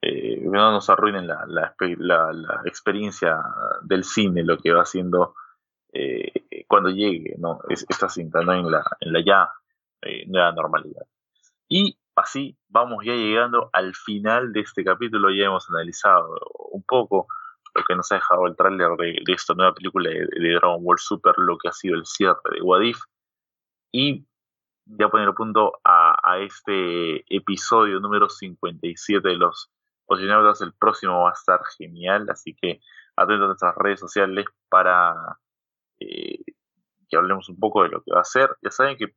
[0.00, 1.74] Eh, no nos arruinen la,
[2.64, 3.36] experiencia
[3.82, 5.34] del cine, lo que va haciendo
[5.92, 7.60] eh, cuando llegue ¿no?
[7.68, 8.52] esta cinta ¿no?
[8.54, 9.50] en, la, en la ya
[10.26, 11.02] nueva normalidad.
[11.68, 15.30] Y así vamos ya llegando al final de este capítulo.
[15.30, 16.38] Ya hemos analizado
[16.70, 17.26] un poco
[17.74, 21.34] lo que nos ha dejado el tráiler de, esta nueva película de, Dragon Ball Super,
[21.36, 22.98] lo que ha sido el cierre de Wadif.
[23.92, 24.26] Y
[24.86, 25.97] ya poner punto a,
[26.36, 29.70] este episodio número 57 de los
[30.06, 30.60] Oceanautas.
[30.60, 32.80] El próximo va a estar genial, así que
[33.16, 35.14] atentos a nuestras redes sociales para
[36.00, 36.44] eh,
[37.08, 38.50] que hablemos un poco de lo que va a ser.
[38.62, 39.14] Ya saben que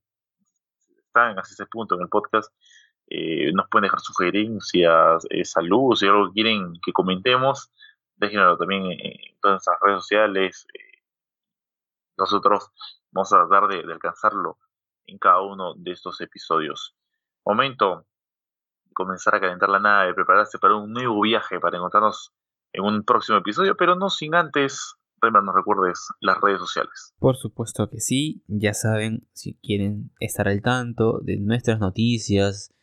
[1.05, 2.51] están hasta ese punto en el podcast,
[3.13, 7.69] eh, nos pueden dejar sugerencias, eh, saludos, si algo que quieren que comentemos,
[8.15, 10.65] déjenlo también en, todas nuestras redes sociales.
[10.73, 11.03] Eh,
[12.17, 12.71] nosotros
[13.11, 14.57] vamos a tratar de, alcanzarlo
[15.05, 16.95] en cada uno de estos episodios.
[17.45, 18.05] Momento
[18.85, 22.33] de comenzar a calentar la nave, prepararse para un nuevo viaje, para encontrarnos
[22.73, 24.95] en un próximo episodio, pero no sin antes
[25.29, 27.13] nos recuerdes las redes sociales.
[27.19, 32.73] Por supuesto que sí, ya saben, si quieren estar al tanto de nuestras noticias,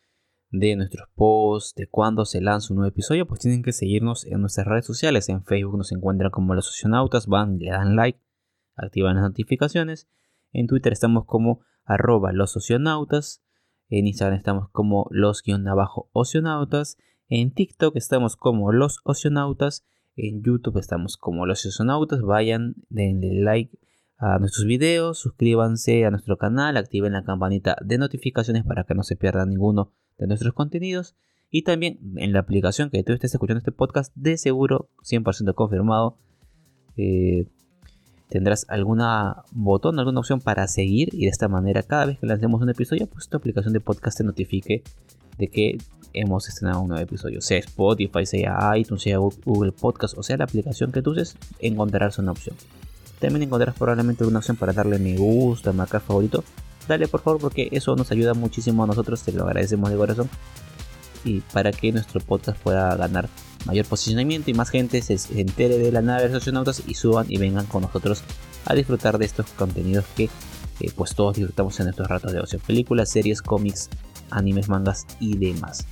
[0.51, 4.41] de nuestros posts, de cuándo se lanza un nuevo episodio, pues tienen que seguirnos en
[4.41, 5.29] nuestras redes sociales.
[5.29, 8.19] En Facebook nos encuentran como los socionautas, van, le dan like,
[8.75, 10.09] activan las notificaciones.
[10.51, 13.43] En Twitter estamos como arroba los socionautas.
[13.89, 16.97] En Instagram estamos como los-ocionautas.
[17.27, 19.85] En TikTok estamos como Los Oceanautas.
[20.15, 22.21] En YouTube estamos como Los Oceanautas.
[22.21, 23.77] Vayan, denle like
[24.17, 29.03] a nuestros videos, suscríbanse a nuestro canal, activen la campanita de notificaciones para que no
[29.03, 31.15] se pierdan ninguno de nuestros contenidos.
[31.49, 36.17] Y también en la aplicación que tú estés escuchando este podcast, de seguro, 100% confirmado,
[36.97, 37.47] eh,
[38.29, 42.61] tendrás alguna botón, alguna opción para seguir y de esta manera cada vez que lancemos
[42.61, 44.83] un episodio, pues tu aplicación de podcast te notifique
[45.37, 45.77] de que
[46.13, 47.41] hemos estrenado un nuevo episodio.
[47.41, 52.19] Sea Spotify, sea iTunes, sea Google Podcast o sea la aplicación que tú uses, encontrarás
[52.19, 52.55] una opción.
[53.19, 56.43] También encontrarás probablemente una opción para darle me gusta, marcar favorito.
[56.87, 60.29] Dale por favor porque eso nos ayuda muchísimo a nosotros, te lo agradecemos de corazón.
[61.25, 63.27] Y para que nuestro podcast pueda ganar
[63.65, 67.25] mayor posicionamiento y más gente se entere de la nave de los astronautas y suban
[67.29, 68.23] y vengan con nosotros
[68.65, 70.29] a disfrutar de estos contenidos que
[70.79, 72.59] eh, pues todos disfrutamos en nuestros ratos de ocio.
[72.59, 73.89] Películas, series, cómics,
[74.29, 75.85] animes, mangas y demás.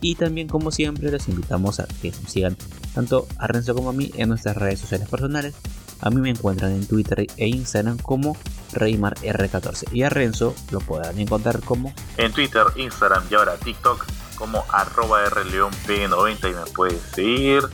[0.00, 2.56] Y también como siempre les invitamos a que nos sigan
[2.94, 5.54] tanto a Renzo como a mí en nuestras redes sociales personales
[6.00, 8.36] a mí me encuentran en Twitter e Instagram como
[8.72, 14.06] ReymarR14 y a Renzo lo podrán encontrar como en Twitter, Instagram y ahora TikTok
[14.38, 17.68] como arroba rleonp90 y me puedes seguir,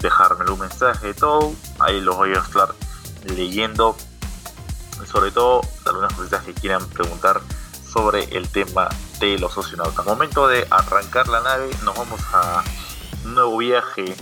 [0.00, 2.74] dejarme un mensaje, todo, ahí los voy a estar
[3.24, 3.94] leyendo,
[5.04, 7.40] sobre todo algunas cosas que quieran preguntar
[7.84, 8.88] sobre el tema
[9.20, 10.06] de los oceanautas.
[10.06, 12.64] Momento de arrancar la nave, nos vamos a
[13.24, 14.16] un nuevo viaje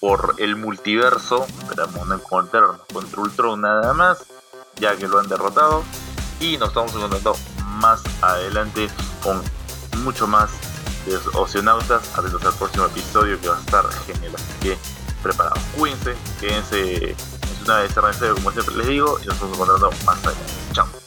[0.00, 1.46] por el multiverso.
[1.62, 4.24] Esperamos no encontrarnos contra Ultron nada más,
[4.76, 5.82] ya que lo han derrotado.
[6.40, 7.36] Y nos estamos encontrando
[7.78, 8.88] más adelante
[9.22, 9.42] con
[10.02, 10.50] mucho más
[11.10, 12.02] de Oceanautas.
[12.16, 14.32] Atentos al próximo episodio que va a estar genial.
[14.34, 14.78] Así que
[15.22, 15.60] preparados.
[15.76, 17.16] Cuídense, quédense en
[17.58, 19.18] su nave de como siempre les digo.
[19.22, 20.52] Y nos estamos encontrando más adelante.
[20.72, 21.05] Chao.